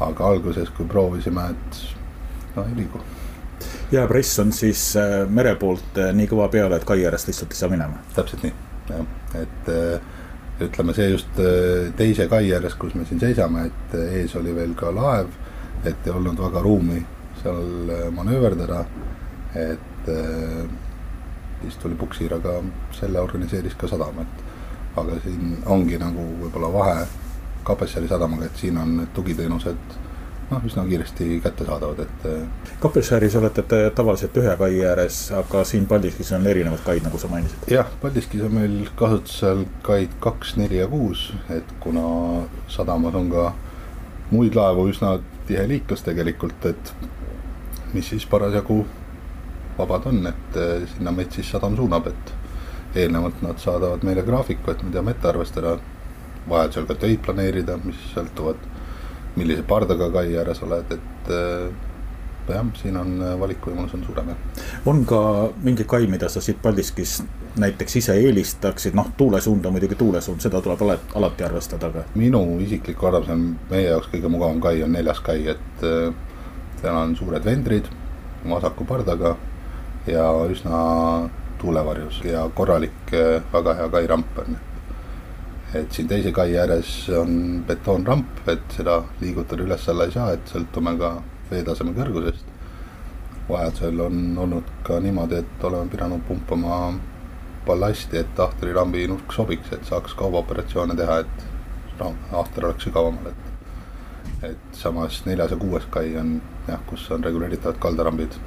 [0.01, 1.80] aga alguses, kui proovisime, et
[2.57, 3.03] no ei liigu.
[3.93, 7.61] jääpress on siis äh, mere poolt äh, nii kõva peale, et kai äärest lihtsalt ei
[7.61, 8.01] saa minema?
[8.16, 8.55] täpselt nii,
[8.88, 9.12] jah,
[9.43, 11.38] et äh, ütleme, see just
[11.97, 15.28] teise kai ääres, kus me siin seisame, et ees oli veel ka laev,
[15.84, 17.01] et ei olnud väga ruumi
[17.41, 18.82] seal manööverdada,
[19.57, 20.11] et
[21.71, 22.59] siis tuli puksiir, aga
[22.99, 27.01] selle organiseeris ka sadam, et aga siin ongi nagu võib-olla vahe
[27.64, 29.99] Kapessari sadamaga, et siin on need tugiteenused
[30.51, 32.77] noh, üsna kiiresti kättesaadavad, et.
[32.81, 37.31] Kapessaris olete te tavaliselt ühe kai ääres, aga siin Paldiskis on erinevad kaid, nagu sa
[37.31, 37.68] mainisid.
[37.71, 43.51] jah, Paldiskis on meil kasutusel kaid kaks, neli ja kuus, et kuna sadamas on ka
[44.31, 46.95] muid laevu üsna tihe liiklus tegelikult, et
[47.95, 48.85] mis siis parasjagu
[49.79, 52.35] vabad on, et eh, sinna meid siis sadam suunab, et
[53.05, 55.77] eelnevalt nad saadavad meile graafiku, et me teame ette arvestada,
[56.51, 58.66] vajadusel ka töid planeerida, mis sõltuvad,
[59.37, 61.68] millise pardaga kai ääres oled, et eh,
[62.51, 64.64] jah, siin on eh, valikuvõimalus on suurem, jah.
[64.91, 65.21] on ka
[65.62, 67.21] mingi kai, mida sa siit Paldiskis
[67.61, 72.05] näiteks ise eelistaksid, noh, tuulesuund on muidugi tuulesuund, seda tuleb alati, alati arvestada, aga.
[72.18, 75.87] minu isiklik arvamus on, meie jaoks kõige mugavam kai on neljas kai, et
[76.81, 77.91] seal on suured vendrid
[78.49, 79.35] vasaku pardaga
[80.12, 80.80] ja üsna
[81.61, 83.12] tuulevarjus ja korralik
[83.52, 84.56] väga hea kai ramp on.
[85.74, 90.96] et siin teise kai ääres on betoonramp, et seda liigutada üles-alla ei saa, et sõltume
[90.98, 91.12] ka
[91.50, 92.48] veetaseme kõrgusest.
[93.48, 96.80] vajadusel on olnud ka niimoodi, et oleme pidanud pumpama
[97.66, 101.46] ballasti, et ahterirambi nurk sobiks, et saaks kaubaoperatsioone teha, et
[102.00, 103.50] noh, ahter oleks sügavamal, et
[104.42, 106.38] et samas neljas ja kuues kai on
[106.68, 108.38] jah, kus on reguleeritavad kaldarambid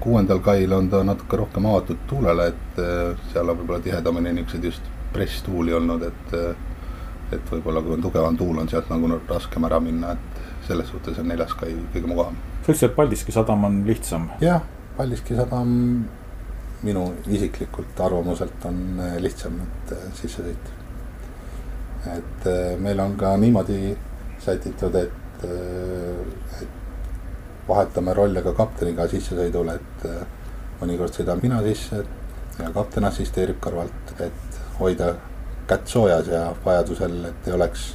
[0.00, 4.68] kuuendal kail on ta natuke rohkem avatud tuulele, et eh, seal on võib-olla tihedamini niisuguseid
[4.70, 6.64] just presstuuli olnud, et eh,
[7.34, 11.18] et võib-olla kui on tugevam tuul, on sealt nagu raskem ära minna, et selles suhtes
[11.18, 12.36] on neljas kai kõige mugavam.
[12.62, 14.30] sa ütlesid, et Paldiski sadam on lihtsam?
[14.40, 14.62] jah,
[14.96, 15.74] Paldiski sadam
[16.86, 20.74] minu isiklikult arvamuselt on eh, lihtsam, et sisse sõita.
[22.14, 23.96] et meil on ka niimoodi
[24.44, 25.46] sätitud, et,
[26.62, 26.82] et
[27.68, 30.22] vahetame rolle ka kapteniga sissesõidul, et äh,
[30.80, 32.04] mõnikord sõidan mina sisse
[32.58, 35.14] ja kapten assisteerib kõrvalt, et hoida
[35.66, 37.90] kätt soojas ja vajadusel, et ei oleks,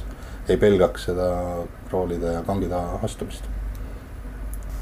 [0.48, 1.32] ei pelgaks seda
[1.92, 3.48] roolide ja kangi taha astumist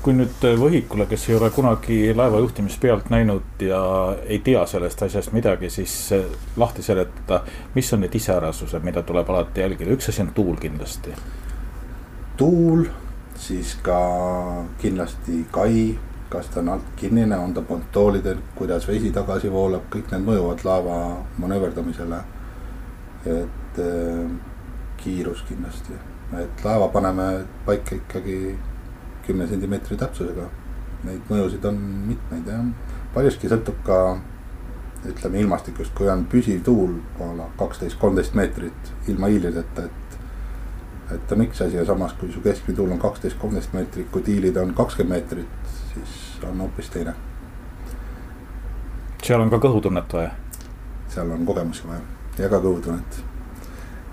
[0.01, 3.81] kui nüüd võhikule, kes ei ole kunagi laeva juhtimist pealt näinud ja
[4.25, 5.93] ei tea sellest asjast midagi, siis
[6.61, 7.43] lahti seletada,
[7.75, 11.13] mis on need iseärasused, mida tuleb alati jälgida, üks asi on tuul kindlasti.
[12.41, 12.87] tuul
[13.41, 13.99] siis ka
[14.81, 15.99] kindlasti kai,
[16.31, 20.65] kas ta on alt kinnine, on ta pontoolidel, kuidas vesi tagasi voolab, kõik need mõjuvad
[20.69, 21.01] laeva
[21.39, 22.23] manööverdamisele.
[23.27, 24.31] et äh,
[24.97, 25.93] kiirus kindlasti,
[26.41, 28.57] et laeva paneme paika ikkagi
[29.27, 30.47] kümne sentimeetri täpsusega.
[31.05, 31.77] Neid mõjusid on
[32.09, 32.65] mitmeid jah,
[33.15, 33.99] paljuski sõltub ka
[35.09, 36.99] ütleme ilmastikust, kui on püsiv tuul,
[37.59, 40.10] kaksteist, kolmteist meetrit ilma hiilideta, et
[41.15, 44.23] et on üks asi ja samas, kui su keskmine tuul on kaksteist, kolmteist meetrit, kui
[44.27, 47.15] tiilid on kakskümmend meetrit, siis on hoopis teine.
[49.23, 50.31] seal on ka kõhutunnet vaja?
[51.11, 52.01] seal on kogemusi vaja
[52.39, 53.21] ja ka kõhutunnet.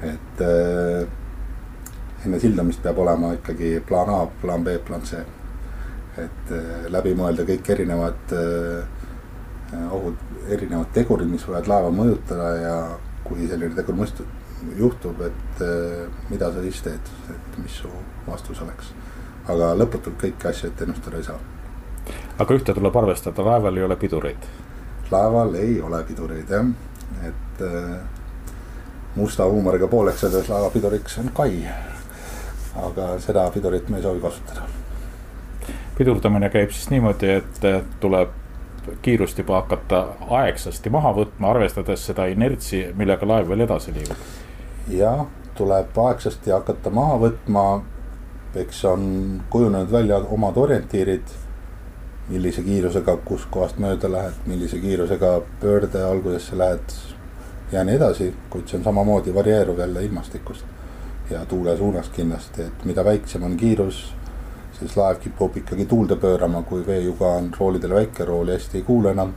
[0.02, 1.08] et äh,
[2.26, 5.22] enne sildamist peab olema ikkagi plaan A, plaan B, plaan C.
[6.18, 10.18] et äh, läbi mõelda kõik erinevad äh, ohud,
[10.50, 12.76] erinevad tegurid, mis võivad laeva mõjutada ja
[13.24, 14.24] kui selline tegur mõist-,
[14.78, 17.91] juhtub, et äh, mida sa siis teed, et mis su
[18.28, 18.93] vastus oleks.
[19.47, 21.39] aga lõputult kõiki asju ette ennustada ei saa.
[22.39, 24.49] aga ühte tuleb arvestada, laeval ei ole pidureid.
[25.12, 26.72] laeval ei ole pidureid jah,
[27.24, 27.99] et äh,
[29.16, 31.64] musta huumoriga pooleks öeldes laeva piduriks on kai.
[32.88, 34.68] aga seda pidurit me ei soovi kasutada.
[35.97, 37.64] pidurdamine käib siis niimoodi, et
[37.99, 38.30] tuleb
[39.01, 44.18] kiirust juba hakata aegsasti maha võtma, arvestades seda inertsi, millega laev veel edasi liigub.
[44.90, 45.26] Jah,
[45.56, 47.68] tuleb aegsasti hakata maha võtma.
[48.58, 49.04] eks on
[49.50, 51.36] kujunenud välja omad orientiirid.
[52.30, 56.96] millise kiirusega kuskohast mööda lähed, millise kiirusega pöörde algusesse lähed
[57.72, 60.66] ja nii edasi, kuid see on samamoodi varieeruv jälle ilmastikust
[61.30, 64.18] ja tuule suunast kindlasti, et mida väiksem on kiirus
[64.80, 69.12] siis laev kipub ikkagi tuulde pöörama, kui veejuga on roolidel väike, rooli hästi ei kuule
[69.12, 69.34] enam.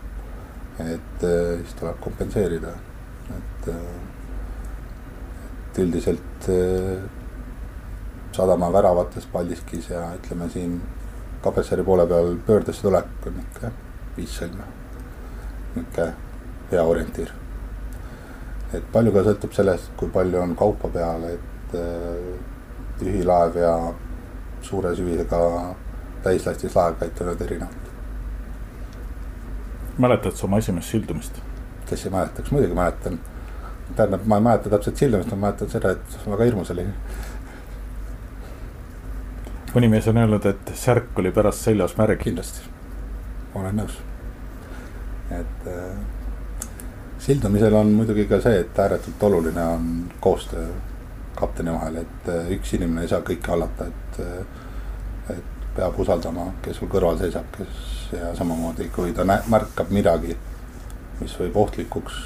[0.80, 2.68] et äh, siis tuleb kompenseerida,
[3.36, 3.74] et, äh,
[5.70, 7.02] et üldiselt äh,
[8.32, 10.80] sadama väravates Paldiskis ja ütleme siin
[11.42, 13.70] Kabessari poole peal pöördesse tulek on ikka
[14.16, 14.66] viis sõlme.
[15.74, 16.12] nihuke
[16.70, 17.32] hea orientiir.
[18.74, 21.76] et palju ka sõltub sellest, kui palju on kaupa peal, et
[23.00, 23.74] tühi laev ja
[24.62, 25.40] suure süvisega
[26.22, 27.88] täislastis laev käitunud erinevalt.
[29.98, 31.40] mäletad sa oma esimest sildumist?
[31.90, 33.18] kes ei mäletaks, muidugi mäletan.
[33.97, 36.86] Tähendab, ma ei mäleta täpselt sildumist, ma mäletan seda, et väga hirmus oli.
[39.74, 42.18] mõni mees on öelnud, et särk oli pärast seljas märg.
[42.22, 42.66] kindlasti,
[43.55, 43.99] olen nõus.
[45.30, 45.99] et äh,
[47.18, 49.86] sildumisel on muidugi ka see, et ääretult oluline on
[50.20, 50.66] koostöö
[51.34, 56.51] kapteni vahel, et äh, üks inimene ei saa kõike hallata, et, äh, et peab usaldama,
[56.62, 60.36] kes sul kõrval seisab, kes ja samamoodi, kui ta märkab midagi,
[61.20, 62.18] mis võib ohtlikuks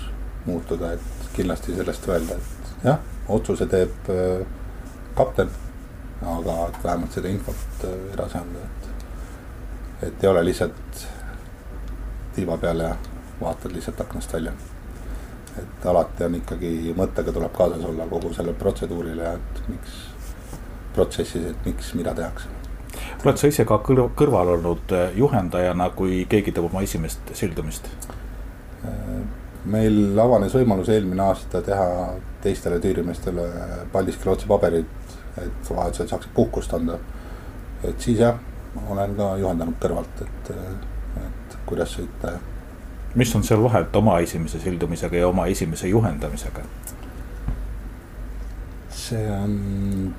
[0.47, 4.45] muutuda, et kindlasti sellest öelda, et jah, otsuse teeb äh,
[5.19, 5.51] kapten,
[6.25, 11.09] aga et vähemalt seda infot edasi anda, et, et ei ole lihtsalt
[12.35, 12.95] tiiva peal ja
[13.41, 14.55] vaatad lihtsalt aknast välja
[15.59, 20.01] et alati on ikkagi mõttega tuleb kaasas olla kogu sellele protseduurile, et miks
[20.95, 22.51] protsessis, et miks, mida tehakse.
[23.25, 27.89] oled sa ise ka kõr kõrval olnud äh, juhendajana, kui keegi teeb oma esimest sildumist?
[29.65, 31.87] Meil avanes võimalus eelmine aasta teha
[32.45, 33.47] teistele tüürimeestele
[33.93, 34.89] Paldiski lootsi paberid,
[35.41, 36.99] et vajadusel saaksid puhkust anda.
[37.85, 38.37] et siis jah,
[38.89, 40.51] olen ka juhendanud kõrvalt, et,
[41.25, 42.43] et kuidas sõita ja
[43.15, 46.65] mis on seal vahet oma esimese sildumisega ja oma esimese juhendamisega?
[49.05, 50.15] see on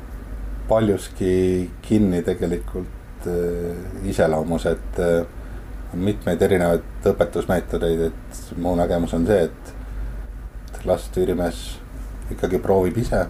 [0.68, 5.26] paljuski kinni tegelikult äh, iseloomus, et äh,
[5.96, 11.66] mitmeid erinevaid õpetusmeetodeid, et mu nägemus on see, et las tüürimees
[12.36, 13.26] ikkagi proovib ise.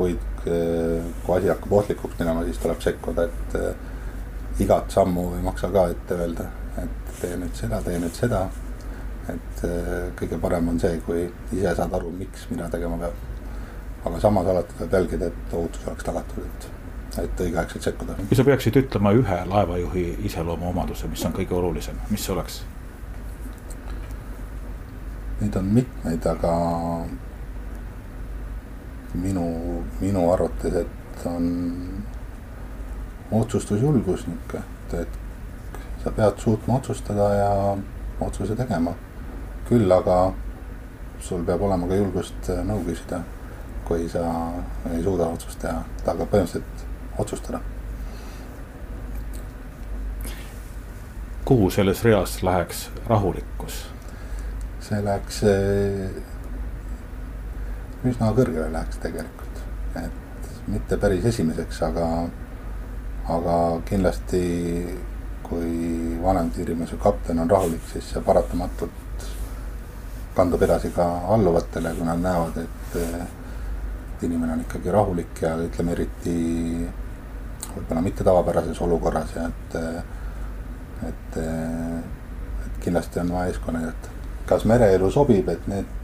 [0.00, 5.42] kuid äh, kui asi hakkab ohtlikuks minema, siis tuleb sekkuda, et äh, igat sammu ei
[5.44, 6.46] maksa ka ette öelda,
[6.80, 8.46] et tee nüüd seda, tee nüüd seda
[9.34, 11.24] et äh, kõige parem on see, kui
[11.54, 13.26] ise saad aru, miks, mida tegema peab.
[14.08, 16.68] aga samas alati tuleb jälgida, et ohutus oleks tagatud, et,
[17.18, 18.14] et õigeaegselt sekkuda.
[18.28, 22.62] kui sa peaksid ütlema ühe laevajuhi iseloomuomaduse, mis on kõige olulisem, mis see oleks?
[25.40, 26.54] Neid on mitmeid, aga
[29.14, 29.46] minu,
[30.00, 31.46] minu arvates, et on
[33.40, 37.52] otsustusjulgus nihuke, et, et sa pead suutma otsustada ja
[38.20, 38.94] otsuse tegema
[39.68, 40.32] küll aga
[41.22, 43.20] sul peab olema ka julgust nõu küsida,
[43.86, 44.24] kui sa
[44.90, 47.60] ei suuda otsust teha, aga põhimõtteliselt otsustada.
[51.44, 53.86] kuhu selles reas läheks rahulikkus?
[54.80, 56.20] see läheks äh,
[58.06, 59.62] üsna kõrgele läheks tegelikult,
[60.00, 62.06] et mitte päris esimeseks, aga,
[63.28, 63.56] aga
[63.88, 64.40] kindlasti
[65.50, 69.26] kui vanem tiirimees või kapten on rahulik, siis see paratamatult
[70.36, 72.96] kandub edasi ka alluvatele, kui nad näevad, et,
[74.20, 76.36] et inimene on ikkagi rahulik ja ütleme eriti
[77.76, 79.76] võib-olla mitte tavapärases olukorras ja et,
[81.08, 81.38] et,
[82.66, 84.14] et kindlasti on vaja näidata.
[84.46, 85.98] kas mereelu sobib, et need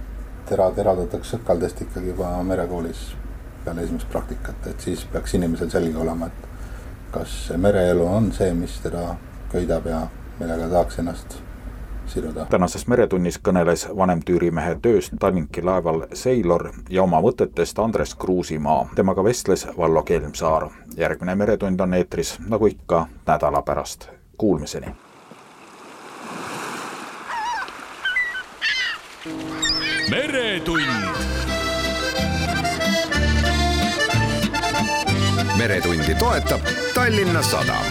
[0.46, 3.08] terad eraldatakse sõkaldest ikkagi juba merekoolis
[3.64, 8.78] peale esimest praktikat, et siis peaks inimesel selge olema, et kas mereelu on see, mis
[8.82, 9.16] teda
[9.52, 10.06] köidab ja
[10.38, 11.40] millega tahaks ennast
[12.06, 12.46] Taha.
[12.50, 18.88] tänases Meretunnis kõneles vanemtüürimehe tööst Tallinki laeval Seilor ja oma mõtetest Andres Kruusimaa.
[18.94, 20.68] temaga vestles Vallo Kelmsaar.
[20.96, 24.08] järgmine Meretund on eetris nagu ikka nädala pärast.
[24.36, 24.94] Kuulmiseni
[30.10, 30.82] meretund.
[35.58, 36.60] meretundi toetab
[36.94, 37.84] Tallinna Sadam